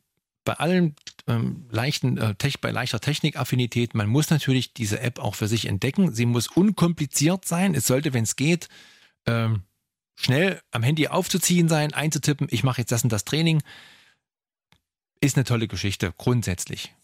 bei 0.44 0.54
allem 0.54 0.94
ähm, 1.26 1.66
leichten, 1.70 2.16
äh, 2.16 2.35
Tech, 2.35 2.61
bei 2.61 2.70
leichter 2.70 3.00
Technikaffinität, 3.00 3.94
man 3.94 4.09
muss 4.09 4.30
natürlich 4.30 4.72
diese 4.72 5.00
App 5.00 5.18
auch 5.18 5.35
für 5.35 5.48
sich 5.48 5.66
entdecken. 5.66 6.14
Sie 6.14 6.24
muss 6.24 6.48
unkompliziert 6.48 7.44
sein. 7.44 7.74
Es 7.74 7.87
sollte, 7.87 8.14
wenn 8.14 8.24
es 8.24 8.37
geht, 8.37 8.68
ähm, 9.26 9.62
schnell 10.16 10.61
am 10.70 10.83
Handy 10.83 11.09
aufzuziehen 11.09 11.68
sein, 11.68 11.92
einzutippen, 11.92 12.48
ich 12.50 12.64
mache 12.64 12.80
jetzt 12.80 12.92
das 12.92 13.04
und 13.04 13.12
das 13.12 13.24
Training. 13.24 13.62
Ist 15.20 15.37
eine 15.37 15.44
tolle 15.44 15.68
Geschichte, 15.68 16.14
grundsätzlich. 16.16 16.94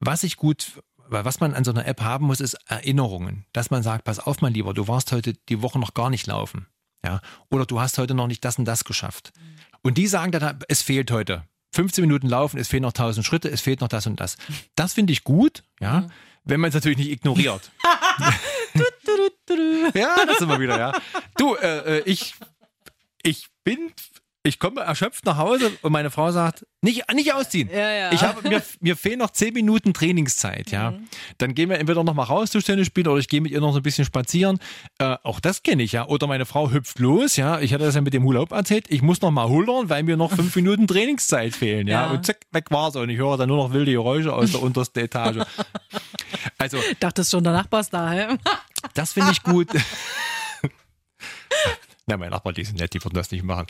Was 0.00 0.24
ich 0.24 0.36
gut, 0.36 0.82
was 0.96 1.38
man 1.38 1.54
an 1.54 1.62
so 1.62 1.70
einer 1.70 1.86
App 1.86 2.00
haben 2.00 2.26
muss, 2.26 2.40
ist 2.40 2.54
Erinnerungen. 2.66 3.46
Dass 3.52 3.70
man 3.70 3.84
sagt, 3.84 4.04
pass 4.04 4.18
auf, 4.18 4.40
mein 4.40 4.54
Lieber, 4.54 4.74
du 4.74 4.88
warst 4.88 5.12
heute 5.12 5.34
die 5.48 5.62
Woche 5.62 5.78
noch 5.78 5.94
gar 5.94 6.10
nicht 6.10 6.26
laufen. 6.26 6.66
Ja. 7.04 7.20
Oder 7.50 7.66
du 7.66 7.80
hast 7.80 7.98
heute 7.98 8.14
noch 8.14 8.26
nicht 8.26 8.44
das 8.44 8.58
und 8.58 8.64
das 8.64 8.84
geschafft. 8.84 9.32
Und 9.82 9.98
die 9.98 10.06
sagen 10.06 10.32
dann, 10.32 10.58
es 10.68 10.82
fehlt 10.82 11.10
heute. 11.10 11.44
15 11.74 12.02
Minuten 12.02 12.28
laufen, 12.28 12.58
es 12.58 12.68
fehlen 12.68 12.82
noch 12.82 12.90
1000 12.90 13.24
Schritte, 13.24 13.50
es 13.50 13.60
fehlt 13.60 13.80
noch 13.80 13.88
das 13.88 14.06
und 14.06 14.20
das. 14.20 14.36
Das 14.74 14.94
finde 14.94 15.12
ich 15.12 15.22
gut, 15.22 15.62
ja, 15.80 16.08
wenn 16.44 16.60
man 16.60 16.68
es 16.68 16.74
natürlich 16.74 16.98
nicht 16.98 17.10
ignoriert. 17.10 17.70
ja, 19.94 20.16
das 20.26 20.38
sind 20.38 20.48
wir 20.48 20.60
wieder, 20.60 20.78
ja. 20.78 20.92
Du, 21.36 21.54
äh, 21.54 21.98
äh, 21.98 22.02
ich, 22.04 22.34
ich 23.22 23.48
bin, 23.64 23.92
ich 24.48 24.58
komme 24.58 24.80
erschöpft 24.80 25.24
nach 25.26 25.36
Hause 25.36 25.70
und 25.82 25.92
meine 25.92 26.10
Frau 26.10 26.32
sagt, 26.32 26.66
nicht, 26.80 27.04
nicht 27.12 27.34
ausziehen. 27.34 27.68
Ja, 27.72 27.90
ja. 27.90 28.12
Ich 28.12 28.22
habe, 28.22 28.48
mir, 28.48 28.62
mir 28.80 28.96
fehlen 28.96 29.18
noch 29.18 29.30
10 29.30 29.52
Minuten 29.52 29.92
Trainingszeit, 29.92 30.70
ja. 30.70 30.94
Dann 31.38 31.54
gehen 31.54 31.68
wir 31.70 31.78
entweder 31.78 32.04
noch 32.04 32.14
mal 32.14 32.22
raus 32.22 32.50
zu 32.50 32.60
Tennisspielen 32.60 33.08
oder 33.10 33.18
ich 33.20 33.28
gehe 33.28 33.40
mit 33.40 33.50
ihr 33.50 33.60
noch 33.60 33.72
so 33.72 33.80
ein 33.80 33.82
bisschen 33.82 34.04
spazieren. 34.04 34.60
Äh, 34.98 35.16
auch 35.24 35.40
das 35.40 35.62
kenne 35.62 35.82
ich, 35.82 35.92
ja. 35.92 36.06
Oder 36.06 36.28
meine 36.28 36.46
Frau 36.46 36.70
hüpft 36.70 37.00
los, 37.00 37.36
ja. 37.36 37.60
Ich 37.60 37.74
hatte 37.74 37.84
das 37.84 37.96
ja 37.96 38.00
mit 38.00 38.14
dem 38.14 38.22
Hula 38.22 38.40
Hoop 38.40 38.52
erzählt. 38.52 38.86
Ich 38.88 39.02
muss 39.02 39.20
noch 39.20 39.32
mal 39.32 39.48
hullern, 39.48 39.90
weil 39.90 40.04
mir 40.04 40.16
noch 40.16 40.32
fünf 40.32 40.54
Minuten 40.56 40.86
Trainingszeit 40.86 41.54
fehlen, 41.54 41.88
ja. 41.88 42.06
Ja. 42.06 42.10
Und 42.12 42.24
zack, 42.24 42.38
weg 42.52 42.70
war's. 42.70 42.94
Und 42.96 43.10
ich 43.10 43.18
höre 43.18 43.36
dann 43.36 43.48
nur 43.48 43.56
noch 43.56 43.72
wilde 43.72 43.90
Geräusche 43.90 44.32
aus 44.32 44.52
der 44.52 44.62
untersten 44.62 45.00
Etage. 45.00 45.44
Also, 46.58 46.78
Dachtest 47.00 47.30
schon, 47.30 47.44
der 47.44 47.52
Nachbar 47.52 47.80
ist 47.80 47.90
da, 47.92 48.10
hä? 48.10 48.38
das 48.94 49.12
finde 49.12 49.32
ich 49.32 49.42
gut. 49.42 49.68
Na, 52.06 52.16
mein 52.16 52.30
Nachbar, 52.30 52.52
die 52.52 52.64
sind 52.64 52.78
nett, 52.78 52.94
die 52.94 53.04
würden 53.04 53.14
das 53.14 53.30
nicht 53.30 53.44
machen. 53.44 53.66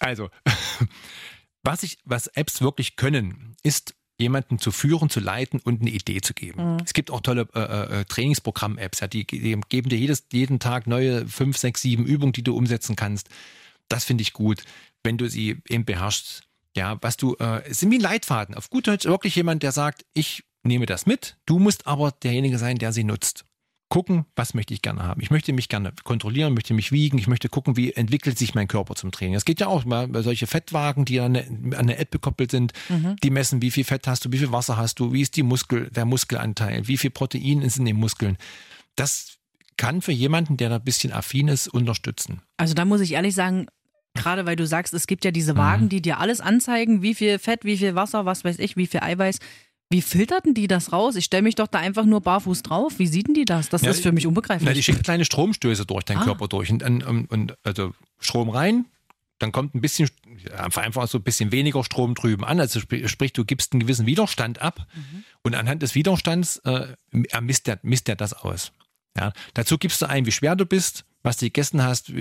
Also, 0.00 0.30
was 1.62 1.82
ich, 1.82 1.98
was 2.04 2.26
Apps 2.28 2.60
wirklich 2.60 2.96
können, 2.96 3.56
ist 3.62 3.94
jemanden 4.20 4.58
zu 4.58 4.72
führen, 4.72 5.10
zu 5.10 5.20
leiten 5.20 5.60
und 5.60 5.80
eine 5.80 5.90
Idee 5.90 6.20
zu 6.20 6.34
geben. 6.34 6.78
Es 6.84 6.92
gibt 6.92 7.10
auch 7.10 7.20
tolle 7.20 7.46
äh, 7.54 8.00
äh, 8.00 8.04
Trainingsprogramm-Apps, 8.04 9.00
ja, 9.00 9.06
die, 9.06 9.24
die 9.24 9.60
geben 9.68 9.88
dir 9.88 9.98
jedes, 9.98 10.26
jeden 10.32 10.58
Tag 10.58 10.88
neue 10.88 11.26
fünf, 11.28 11.56
sechs, 11.56 11.82
sieben 11.82 12.04
Übungen, 12.04 12.32
die 12.32 12.42
du 12.42 12.56
umsetzen 12.56 12.96
kannst. 12.96 13.28
Das 13.88 14.04
finde 14.04 14.22
ich 14.22 14.32
gut, 14.32 14.64
wenn 15.04 15.18
du 15.18 15.28
sie 15.28 15.62
eben 15.68 15.84
beherrschst. 15.84 16.42
Ja, 16.76 16.98
was 17.00 17.16
du, 17.16 17.36
äh, 17.36 17.62
es 17.68 17.80
sind 17.80 17.90
wie 17.92 17.98
ein 17.98 18.02
Leitfaden. 18.02 18.54
Auf 18.54 18.70
gut 18.70 18.88
Deutsch 18.88 19.06
wirklich 19.06 19.36
jemand, 19.36 19.62
der 19.62 19.72
sagt, 19.72 20.04
ich 20.14 20.44
nehme 20.64 20.86
das 20.86 21.06
mit, 21.06 21.36
du 21.46 21.58
musst 21.58 21.86
aber 21.86 22.10
derjenige 22.10 22.58
sein, 22.58 22.76
der 22.76 22.92
sie 22.92 23.04
nutzt 23.04 23.44
gucken, 23.88 24.26
was 24.36 24.52
möchte 24.52 24.74
ich 24.74 24.82
gerne 24.82 25.02
haben. 25.02 25.20
Ich 25.22 25.30
möchte 25.30 25.52
mich 25.52 25.68
gerne 25.68 25.92
kontrollieren, 26.04 26.52
möchte 26.54 26.74
mich 26.74 26.92
wiegen, 26.92 27.16
ich 27.18 27.26
möchte 27.26 27.48
gucken, 27.48 27.76
wie 27.76 27.92
entwickelt 27.92 28.38
sich 28.38 28.54
mein 28.54 28.68
Körper 28.68 28.94
zum 28.94 29.12
Training. 29.12 29.34
Es 29.34 29.44
geht 29.46 29.60
ja 29.60 29.66
auch 29.66 29.84
mal 29.86 30.08
bei 30.08 30.20
solche 30.22 30.46
Fettwagen, 30.46 31.04
die 31.06 31.20
an 31.20 31.36
eine, 31.36 31.46
an 31.48 31.74
eine 31.74 31.96
App 31.98 32.10
gekoppelt 32.10 32.50
sind, 32.50 32.72
die 33.22 33.30
messen, 33.30 33.62
wie 33.62 33.70
viel 33.70 33.84
Fett 33.84 34.06
hast 34.06 34.24
du, 34.24 34.32
wie 34.32 34.38
viel 34.38 34.52
Wasser 34.52 34.76
hast 34.76 35.00
du, 35.00 35.12
wie 35.12 35.22
ist 35.22 35.36
die 35.36 35.42
Muskel, 35.42 35.88
der 35.90 36.04
Muskelanteil, 36.04 36.86
wie 36.86 36.98
viel 36.98 37.10
Protein 37.10 37.62
ist 37.62 37.78
in 37.78 37.86
den 37.86 37.96
Muskeln. 37.96 38.36
Das 38.96 39.38
kann 39.78 40.02
für 40.02 40.12
jemanden, 40.12 40.56
der 40.56 40.68
da 40.68 40.76
ein 40.76 40.84
bisschen 40.84 41.12
affin 41.12 41.48
ist, 41.48 41.68
unterstützen. 41.68 42.42
Also 42.56 42.74
da 42.74 42.84
muss 42.84 43.00
ich 43.00 43.12
ehrlich 43.12 43.34
sagen, 43.34 43.68
gerade 44.14 44.44
weil 44.44 44.56
du 44.56 44.66
sagst, 44.66 44.92
es 44.92 45.06
gibt 45.06 45.24
ja 45.24 45.30
diese 45.30 45.54
Mhm. 45.54 45.58
Wagen, 45.58 45.88
die 45.88 46.02
dir 46.02 46.18
alles 46.18 46.40
anzeigen, 46.40 47.00
wie 47.00 47.14
viel 47.14 47.38
Fett, 47.38 47.64
wie 47.64 47.78
viel 47.78 47.94
Wasser, 47.94 48.26
was 48.26 48.44
weiß 48.44 48.58
ich, 48.58 48.76
wie 48.76 48.86
viel 48.86 49.00
Eiweiß. 49.00 49.38
Wie 49.90 50.02
filterten 50.02 50.52
die 50.52 50.66
das 50.66 50.92
raus? 50.92 51.16
Ich 51.16 51.24
stelle 51.24 51.42
mich 51.42 51.54
doch 51.54 51.66
da 51.66 51.78
einfach 51.78 52.04
nur 52.04 52.20
barfuß 52.20 52.62
drauf. 52.62 52.98
Wie 52.98 53.06
sieht 53.06 53.26
denn 53.28 53.34
die 53.34 53.46
das? 53.46 53.70
Das 53.70 53.80
Ja, 53.82 53.90
ist 53.90 54.02
für 54.02 54.12
mich 54.12 54.24
Na, 54.24 54.26
die 54.26 54.28
unbegreiflich. 54.28 54.84
schickt 54.84 55.02
kleine 55.04 55.24
Stromstöße 55.24 55.86
durch 55.86 56.04
deinen 56.04 56.18
Ah. 56.18 56.24
Körper 56.24 56.46
durch 56.48 56.70
und, 56.70 56.82
und, 56.82 57.02
und, 57.02 57.30
und 57.30 57.54
also 57.64 57.94
Strom 58.18 58.50
rein, 58.50 58.84
dann 59.38 59.50
kommt 59.50 59.74
ein 59.74 59.80
bisschen, 59.80 60.10
einfach 60.54 61.08
so 61.08 61.18
ein 61.18 61.22
bisschen 61.22 61.52
weniger 61.52 61.82
Strom 61.84 62.14
drüben 62.14 62.44
an. 62.44 62.60
Also 62.60 62.80
sprich, 62.80 63.32
du 63.32 63.44
gibst 63.46 63.72
einen 63.72 63.80
gewissen 63.80 64.04
Widerstand 64.04 64.60
ab 64.60 64.86
und 65.42 65.54
anhand 65.54 65.82
des 65.82 65.94
Widerstands 65.94 66.58
äh, 66.64 66.94
misst, 67.40 67.66
der, 67.66 67.78
misst 67.82 68.08
der 68.08 68.16
das 68.16 68.34
aus. 68.34 68.72
Ja, 69.16 69.32
dazu 69.54 69.78
gibst 69.78 70.02
du 70.02 70.06
ein, 70.08 70.26
wie 70.26 70.32
schwer 70.32 70.54
du 70.54 70.66
bist, 70.66 71.04
was 71.22 71.38
du 71.38 71.46
gegessen 71.46 71.82
hast 71.82 72.12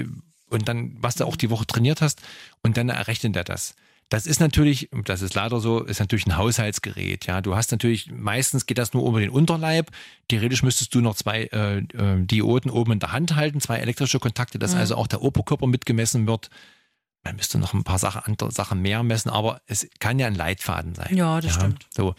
und 0.50 0.70
dann, 0.70 0.96
was 1.02 1.16
du 1.16 1.26
auch 1.26 1.36
die 1.36 1.50
Woche 1.50 1.66
trainiert 1.68 2.00
hast 2.02 2.22
und 2.64 2.78
dann 2.78 2.88
errechnet 2.90 3.36
er 3.36 3.44
das. 3.44 3.76
Das 4.10 4.26
ist 4.26 4.40
natürlich, 4.40 4.90
das 5.04 5.22
ist 5.22 5.36
leider 5.36 5.60
so, 5.60 5.84
ist 5.84 6.00
natürlich 6.00 6.28
ein 6.28 6.38
Haushaltsgerät. 6.38 7.26
Ja, 7.26 7.42
du 7.42 7.56
hast 7.56 7.72
natürlich, 7.72 8.10
meistens 8.10 8.66
geht 8.66 8.78
das 8.78 8.94
nur 8.94 9.08
über 9.08 9.20
den 9.20 9.30
Unterleib. 9.30 9.92
Theoretisch 10.30 10.64
müsstest 10.64 10.96
du 10.96 11.02
noch 11.02 11.16
zwei 11.16 11.44
äh, 11.46 11.80
äh, 11.80 12.26
Dioden 12.26 12.72
oben 12.72 12.94
in 12.94 13.00
der 13.00 13.12
Hand 13.12 13.36
halten, 13.36 13.60
zwei 13.60 13.78
elektrische 13.80 14.20
Kontakte, 14.20 14.60
dass 14.60 14.76
also 14.76 14.96
auch 14.96 15.08
der 15.08 15.22
Oberkörper 15.22 15.68
mitgemessen 15.68 16.26
wird. 16.26 16.50
Man 17.24 17.36
müsste 17.36 17.60
noch 17.60 17.74
ein 17.74 17.84
paar 17.84 18.00
Sachen, 18.00 18.22
andere 18.24 18.52
Sachen 18.52 18.82
mehr 18.82 19.04
messen, 19.04 19.30
aber 19.30 19.62
es 19.66 19.90
kann 20.00 20.20
ja 20.20 20.28
ein 20.28 20.36
Leitfaden 20.36 20.96
sein. 20.96 21.14
Ja, 21.14 21.42
das 21.42 21.56
stimmt. 21.56 21.86
So. 21.94 22.16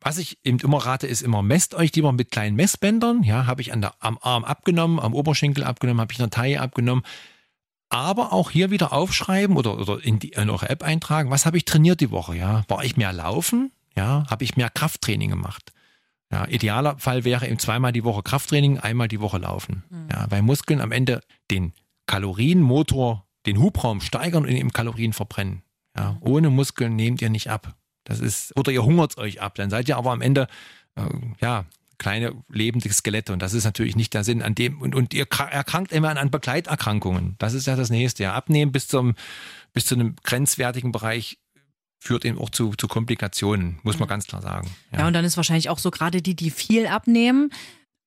Was 0.00 0.18
ich 0.18 0.38
eben 0.42 0.58
immer 0.58 0.84
rate, 0.84 1.06
ist 1.06 1.22
immer, 1.22 1.42
messt 1.42 1.74
euch 1.74 1.94
lieber 1.94 2.10
mit 2.10 2.32
kleinen 2.32 2.56
Messbändern. 2.56 3.22
Ja, 3.22 3.46
habe 3.46 3.62
ich 3.62 3.72
an 3.72 3.80
der, 3.80 3.94
am 4.00 4.18
Arm 4.20 4.44
abgenommen, 4.44 4.98
am 4.98 5.14
Oberschenkel 5.14 5.62
abgenommen, 5.62 6.00
habe 6.00 6.12
ich 6.12 6.18
in 6.18 6.24
der 6.24 6.30
Taille 6.30 6.60
abgenommen. 6.60 7.04
Aber 7.88 8.32
auch 8.32 8.50
hier 8.50 8.70
wieder 8.70 8.92
aufschreiben 8.92 9.56
oder, 9.56 9.78
oder 9.78 10.02
in, 10.02 10.18
die, 10.18 10.30
in 10.30 10.50
eure 10.50 10.68
App 10.68 10.82
eintragen, 10.82 11.30
was 11.30 11.46
habe 11.46 11.56
ich 11.56 11.64
trainiert 11.64 12.00
die 12.00 12.10
Woche? 12.10 12.36
Ja, 12.36 12.64
war 12.68 12.84
ich 12.84 12.96
mehr 12.96 13.12
laufen? 13.12 13.70
Ja, 13.96 14.24
habe 14.28 14.42
ich 14.42 14.56
mehr 14.56 14.70
Krafttraining 14.70 15.30
gemacht? 15.30 15.72
Ja, 16.32 16.48
idealer 16.48 16.98
Fall 16.98 17.24
wäre 17.24 17.46
eben 17.46 17.58
zweimal 17.58 17.92
die 17.92 18.02
Woche 18.02 18.22
Krafttraining, 18.22 18.78
einmal 18.78 19.06
die 19.08 19.20
Woche 19.20 19.38
laufen. 19.38 19.84
Ja, 20.10 20.26
weil 20.30 20.42
Muskeln 20.42 20.80
am 20.80 20.90
Ende 20.90 21.20
den 21.50 21.72
Kalorienmotor 22.06 23.24
den 23.46 23.58
Hubraum 23.58 24.00
steigern 24.00 24.44
und 24.44 24.50
eben 24.50 24.72
Kalorien 24.72 25.12
verbrennen. 25.12 25.62
Ja, 25.96 26.16
ohne 26.20 26.50
Muskeln 26.50 26.96
nehmt 26.96 27.22
ihr 27.22 27.30
nicht 27.30 27.50
ab. 27.50 27.76
Das 28.04 28.20
ist, 28.20 28.56
oder 28.56 28.72
ihr 28.72 28.84
hungert 28.84 29.16
euch 29.18 29.40
ab. 29.40 29.54
Dann 29.54 29.70
seid 29.70 29.88
ihr 29.88 29.96
aber 29.96 30.12
am 30.12 30.20
Ende, 30.20 30.48
äh, 30.96 31.02
ja, 31.40 31.64
kleine 31.98 32.32
lebende 32.48 32.92
Skelette. 32.92 33.32
Und 33.32 33.40
das 33.40 33.54
ist 33.54 33.64
natürlich 33.64 33.96
nicht 33.96 34.14
der 34.14 34.24
Sinn 34.24 34.42
an 34.42 34.54
dem. 34.54 34.80
Und, 34.80 34.94
und 34.94 35.14
ihr 35.14 35.26
erkrankt 35.30 35.92
immer 35.92 36.16
an 36.16 36.30
Begleiterkrankungen. 36.30 37.36
Das 37.38 37.54
ist 37.54 37.66
ja 37.66 37.76
das 37.76 37.90
nächste. 37.90 38.22
Ja, 38.22 38.34
abnehmen 38.34 38.72
bis 38.72 38.88
zum, 38.88 39.14
bis 39.72 39.86
zu 39.86 39.94
einem 39.94 40.16
grenzwertigen 40.22 40.92
Bereich 40.92 41.38
führt 41.98 42.24
eben 42.24 42.38
auch 42.38 42.50
zu, 42.50 42.74
zu 42.76 42.86
Komplikationen, 42.86 43.78
muss 43.82 43.98
man 43.98 44.08
ganz 44.08 44.26
klar 44.26 44.42
sagen. 44.42 44.70
Ja. 44.92 45.00
ja, 45.00 45.06
und 45.06 45.14
dann 45.14 45.24
ist 45.24 45.38
wahrscheinlich 45.38 45.70
auch 45.70 45.78
so 45.78 45.90
gerade 45.90 46.20
die, 46.20 46.36
die 46.36 46.50
viel 46.50 46.86
abnehmen, 46.86 47.50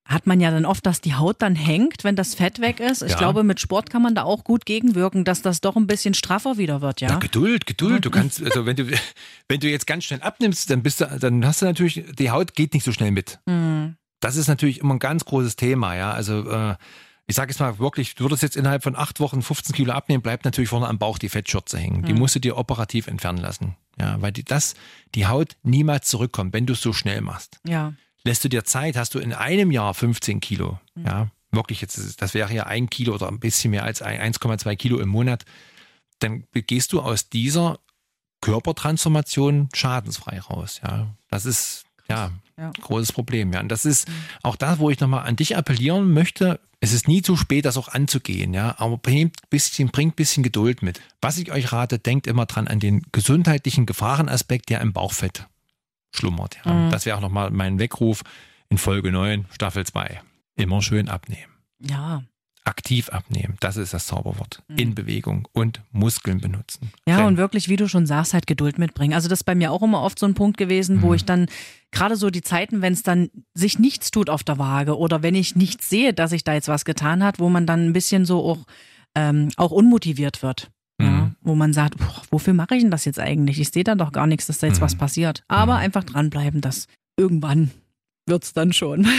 hat 0.08 0.26
man 0.26 0.40
ja 0.40 0.50
dann 0.50 0.64
oft, 0.64 0.86
dass 0.86 1.02
die 1.02 1.14
Haut 1.14 1.42
dann 1.42 1.54
hängt, 1.54 2.02
wenn 2.02 2.16
das 2.16 2.34
Fett 2.34 2.60
weg 2.60 2.80
ist. 2.80 3.02
Ich 3.02 3.12
ja. 3.12 3.18
glaube, 3.18 3.44
mit 3.44 3.60
Sport 3.60 3.90
kann 3.90 4.00
man 4.00 4.14
da 4.14 4.22
auch 4.22 4.42
gut 4.42 4.64
gegenwirken, 4.64 5.24
dass 5.24 5.42
das 5.42 5.60
doch 5.60 5.76
ein 5.76 5.86
bisschen 5.86 6.14
straffer 6.14 6.56
wieder 6.56 6.80
wird, 6.80 7.02
ja. 7.02 7.10
ja 7.10 7.18
Geduld, 7.18 7.66
Geduld. 7.66 8.06
Du 8.06 8.10
kannst, 8.10 8.42
also 8.42 8.64
wenn 8.64 8.74
du, 8.74 8.86
wenn 9.48 9.60
du 9.60 9.68
jetzt 9.68 9.86
ganz 9.86 10.04
schnell 10.04 10.22
abnimmst, 10.22 10.70
dann 10.70 10.82
bist 10.82 11.02
du, 11.02 11.18
dann 11.20 11.44
hast 11.44 11.60
du 11.60 11.66
natürlich, 11.66 12.04
die 12.18 12.30
Haut 12.30 12.54
geht 12.54 12.72
nicht 12.72 12.84
so 12.84 12.92
schnell 12.92 13.10
mit. 13.10 13.38
Mhm. 13.44 13.96
Das 14.20 14.36
ist 14.36 14.48
natürlich 14.48 14.80
immer 14.80 14.94
ein 14.94 14.98
ganz 14.98 15.26
großes 15.26 15.56
Thema, 15.56 15.94
ja. 15.94 16.10
Also 16.10 16.50
äh, 16.50 16.74
ich 17.26 17.36
sage 17.36 17.50
jetzt 17.50 17.60
mal 17.60 17.78
wirklich, 17.78 18.14
du 18.14 18.24
würdest 18.24 18.42
jetzt 18.42 18.56
innerhalb 18.56 18.82
von 18.82 18.96
acht 18.96 19.20
Wochen 19.20 19.42
15 19.42 19.76
Kilo 19.76 19.92
abnehmen, 19.92 20.22
bleibt 20.22 20.46
natürlich 20.46 20.70
vorne 20.70 20.88
am 20.88 20.98
Bauch 20.98 21.18
die 21.18 21.28
Fettschürze 21.28 21.76
hängen. 21.76 22.02
Die 22.02 22.14
mhm. 22.14 22.20
musst 22.20 22.34
du 22.34 22.40
dir 22.40 22.56
operativ 22.56 23.06
entfernen 23.08 23.38
lassen. 23.38 23.76
Ja, 24.00 24.20
weil 24.22 24.32
die, 24.32 24.44
das, 24.44 24.74
die 25.14 25.26
Haut 25.26 25.56
niemals 25.62 26.08
zurückkommt, 26.08 26.54
wenn 26.54 26.64
du 26.64 26.72
es 26.72 26.80
so 26.80 26.94
schnell 26.94 27.20
machst. 27.20 27.60
Ja. 27.66 27.92
Lässt 28.28 28.44
du 28.44 28.50
dir 28.50 28.62
Zeit, 28.64 28.96
hast 28.96 29.14
du 29.14 29.20
in 29.20 29.32
einem 29.32 29.70
Jahr 29.70 29.94
15 29.94 30.40
Kilo. 30.40 30.78
Mhm. 30.94 31.06
Ja, 31.06 31.30
wirklich 31.50 31.80
jetzt, 31.80 32.20
das 32.20 32.34
wäre 32.34 32.52
ja 32.52 32.64
ein 32.64 32.90
Kilo 32.90 33.14
oder 33.14 33.26
ein 33.28 33.40
bisschen 33.40 33.70
mehr 33.70 33.84
als 33.84 34.02
1,2 34.02 34.76
Kilo 34.76 34.98
im 34.98 35.08
Monat. 35.08 35.46
Dann 36.18 36.44
gehst 36.52 36.92
du 36.92 37.00
aus 37.00 37.30
dieser 37.30 37.78
Körpertransformation 38.42 39.70
schadensfrei 39.74 40.40
raus. 40.40 40.82
Ja, 40.82 41.14
das 41.30 41.46
ist, 41.46 41.86
ja, 42.10 42.30
ja. 42.58 42.70
großes 42.82 43.12
Problem. 43.12 43.50
Ja, 43.54 43.60
und 43.60 43.70
das 43.70 43.86
ist 43.86 44.06
mhm. 44.06 44.12
auch 44.42 44.56
da, 44.56 44.78
wo 44.78 44.90
ich 44.90 45.00
nochmal 45.00 45.26
an 45.26 45.36
dich 45.36 45.56
appellieren 45.56 46.12
möchte. 46.12 46.60
Es 46.80 46.92
ist 46.92 47.08
nie 47.08 47.22
zu 47.22 47.34
spät, 47.34 47.64
das 47.64 47.78
auch 47.78 47.88
anzugehen, 47.88 48.52
ja. 48.52 48.74
Aber 48.76 48.98
bringt 48.98 49.48
bisschen, 49.48 49.88
bringt 49.88 50.16
bisschen 50.16 50.42
Geduld 50.42 50.82
mit. 50.82 51.00
Was 51.22 51.38
ich 51.38 51.50
euch 51.50 51.72
rate, 51.72 51.98
denkt 51.98 52.26
immer 52.26 52.44
dran 52.44 52.68
an 52.68 52.78
den 52.78 53.06
gesundheitlichen 53.10 53.86
Gefahrenaspekt, 53.86 54.68
der 54.68 54.82
im 54.82 54.92
Bauchfett 54.92 55.48
schlummert. 56.14 56.58
Ja. 56.64 56.72
Mhm. 56.72 56.90
Das 56.90 57.06
wäre 57.06 57.16
auch 57.16 57.22
nochmal 57.22 57.50
mein 57.50 57.78
Weckruf 57.78 58.22
in 58.68 58.78
Folge 58.78 59.12
9, 59.12 59.46
Staffel 59.50 59.86
2. 59.86 60.20
Immer 60.56 60.82
schön 60.82 61.08
abnehmen. 61.08 61.52
Ja 61.80 62.22
aktiv 62.68 63.08
abnehmen. 63.08 63.56
Das 63.60 63.76
ist 63.78 63.94
das 63.94 64.06
Zauberwort. 64.06 64.62
Mhm. 64.68 64.78
In 64.78 64.94
Bewegung 64.94 65.48
und 65.52 65.80
Muskeln 65.90 66.40
benutzen. 66.40 66.92
Ja, 67.08 67.16
Rennen. 67.16 67.28
und 67.28 67.36
wirklich, 67.38 67.68
wie 67.68 67.76
du 67.76 67.88
schon 67.88 68.06
sagst, 68.06 68.34
halt 68.34 68.46
Geduld 68.46 68.78
mitbringen. 68.78 69.14
Also 69.14 69.28
das 69.28 69.40
ist 69.40 69.44
bei 69.44 69.54
mir 69.54 69.72
auch 69.72 69.82
immer 69.82 70.02
oft 70.02 70.18
so 70.18 70.26
ein 70.26 70.34
Punkt 70.34 70.58
gewesen, 70.58 70.96
mhm. 70.96 71.02
wo 71.02 71.14
ich 71.14 71.24
dann 71.24 71.46
gerade 71.90 72.16
so 72.16 72.28
die 72.28 72.42
Zeiten, 72.42 72.82
wenn 72.82 72.92
es 72.92 73.02
dann 73.02 73.30
sich 73.54 73.78
nichts 73.78 74.10
tut 74.10 74.28
auf 74.28 74.44
der 74.44 74.58
Waage 74.58 74.98
oder 74.98 75.22
wenn 75.22 75.34
ich 75.34 75.56
nichts 75.56 75.88
sehe, 75.88 76.12
dass 76.12 76.32
ich 76.32 76.44
da 76.44 76.52
jetzt 76.52 76.68
was 76.68 76.84
getan 76.84 77.24
hat, 77.24 77.38
wo 77.38 77.48
man 77.48 77.66
dann 77.66 77.86
ein 77.86 77.92
bisschen 77.94 78.26
so 78.26 78.44
auch, 78.44 78.66
ähm, 79.14 79.48
auch 79.56 79.70
unmotiviert 79.70 80.42
wird. 80.42 80.70
Ja, 81.00 81.06
mhm. 81.06 81.36
wo 81.42 81.54
man 81.54 81.72
sagt, 81.72 81.96
boah, 81.98 82.22
wofür 82.30 82.54
mache 82.54 82.74
ich 82.74 82.82
denn 82.82 82.90
das 82.90 83.04
jetzt 83.04 83.20
eigentlich? 83.20 83.60
Ich 83.60 83.70
sehe 83.70 83.84
da 83.84 83.94
doch 83.94 84.12
gar 84.12 84.26
nichts, 84.26 84.46
dass 84.46 84.58
da 84.58 84.66
jetzt 84.66 84.80
was 84.80 84.94
mhm. 84.94 84.98
passiert. 84.98 85.44
Aber 85.48 85.74
mhm. 85.74 85.80
einfach 85.80 86.04
dranbleiben, 86.04 86.60
dass 86.60 86.86
irgendwann 87.16 87.70
wird 88.26 88.44
es 88.44 88.52
dann 88.52 88.72
schon. 88.72 89.06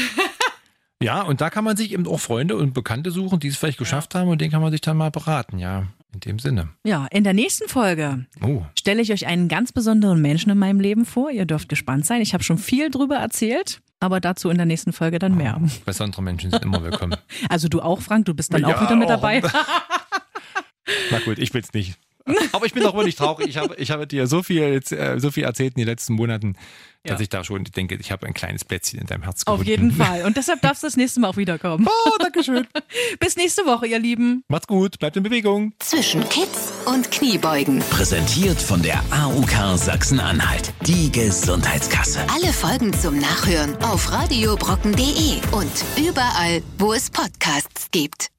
Ja, 1.02 1.22
und 1.22 1.40
da 1.40 1.50
kann 1.50 1.64
man 1.64 1.78
sich 1.78 1.94
eben 1.94 2.06
auch 2.08 2.20
Freunde 2.20 2.58
und 2.58 2.74
Bekannte 2.74 3.12
suchen, 3.12 3.40
die 3.40 3.48
es 3.48 3.56
vielleicht 3.56 3.78
geschafft 3.78 4.16
haben 4.16 4.28
und 4.28 4.42
den 4.42 4.52
kann 4.52 4.62
man 4.62 4.72
sich 4.72 4.82
dann 4.82 4.98
mal 4.98 5.12
beraten, 5.12 5.58
ja. 5.58 5.88
In 6.12 6.20
dem 6.22 6.40
Sinne. 6.40 6.70
Ja, 6.84 7.06
in 7.12 7.24
der 7.24 7.34
nächsten 7.34 7.70
Folge 7.70 8.26
oh. 8.42 8.64
stelle 8.78 9.02
ich 9.02 9.14
euch 9.14 9.28
einen 9.28 9.48
ganz 9.48 9.72
besonderen 9.72 10.20
Menschen 10.22 10.50
in 10.50 10.58
meinem 10.58 10.80
Leben 10.80 11.06
vor. 11.06 11.30
Ihr 11.30 11.46
dürft 11.46 11.70
gespannt 11.70 12.08
sein. 12.08 12.22
Ich 12.22 12.34
habe 12.34 12.44
schon 12.44 12.58
viel 12.58 12.90
drüber 12.90 13.18
erzählt, 13.18 13.80
aber 14.00 14.20
dazu 14.20 14.50
in 14.50 14.58
der 14.58 14.66
nächsten 14.66 14.92
Folge 14.92 15.20
dann 15.20 15.38
mehr. 15.38 15.62
Oh, 15.64 15.68
besondere 15.86 16.24
Menschen 16.24 16.50
sind 16.50 16.64
immer 16.64 16.82
willkommen. 16.84 17.16
Also 17.50 17.68
du 17.68 17.82
auch, 17.82 18.02
Frank, 18.02 18.26
du 18.26 18.34
bist 18.34 18.52
dann 18.52 18.62
ja, 18.62 18.76
auch 18.76 18.82
wieder 18.82 18.96
mit 18.96 19.08
dabei. 19.08 19.42
Na 21.12 21.20
gut, 21.20 21.40
ich 21.40 21.52
bin's 21.52 21.74
nicht. 21.74 21.98
Aber 22.52 22.66
ich 22.66 22.74
bin 22.74 22.86
auch 22.86 22.96
wirklich 22.96 23.16
traurig. 23.16 23.48
Ich 23.48 23.58
habe, 23.58 23.76
ich 23.76 23.92
habe 23.92 24.08
dir 24.08 24.28
so 24.28 24.44
viel, 24.44 24.82
äh, 24.92 25.20
so 25.20 25.32
viel 25.32 25.44
erzählt 25.44 25.74
in 25.76 25.82
den 25.82 25.88
letzten 25.88 26.14
Monaten, 26.14 26.56
dass 27.04 27.20
ja. 27.20 27.24
ich 27.24 27.30
da 27.30 27.44
schon 27.44 27.64
denke, 27.64 27.96
ich 27.96 28.12
habe 28.12 28.28
ein 28.28 28.34
kleines 28.34 28.66
Plätzchen 28.66 29.00
in 29.00 29.08
deinem 29.08 29.24
Herz 29.24 29.46
gefunden. 29.46 29.62
Auf 29.62 29.68
jeden 29.68 29.92
Fall. 29.92 30.26
Und 30.26 30.38
deshalb 30.38 30.62
darfst 30.62 30.84
du 30.84 30.88
das 30.88 30.98
nächste 30.98 31.20
Mal 31.20 31.30
auch 31.30 31.38
wiederkommen. 31.38 31.88
Oh, 32.06 32.12
danke 32.20 32.44
schön. 32.44 32.66
Bis 33.20 33.36
nächste 33.36 33.66
Woche, 33.66 33.86
ihr 33.88 34.00
Lieben. 34.00 34.44
Macht's 34.48 34.68
gut, 34.68 35.00
bleibt 35.00 35.18
in 35.18 35.24
Bewegung. 35.24 35.74
Zwischen 35.80 36.28
Kids 36.30 36.72
und 36.86 37.12
Kniebeugen. 37.12 37.80
Präsentiert 37.90 38.60
von 38.62 38.82
der 38.82 39.04
AUK 39.12 39.78
Sachsen-Anhalt. 39.78 40.74
Die 40.88 41.12
Gesundheitskasse. 41.12 42.22
Alle 42.34 42.54
Folgen 42.54 42.94
zum 42.94 43.20
Nachhören 43.20 43.76
auf 43.78 44.12
radiobrocken.de 44.12 45.42
und 45.52 45.72
überall, 45.98 46.62
wo 46.78 46.94
es 46.94 47.10
Podcasts 47.10 47.90
gibt. 47.92 48.32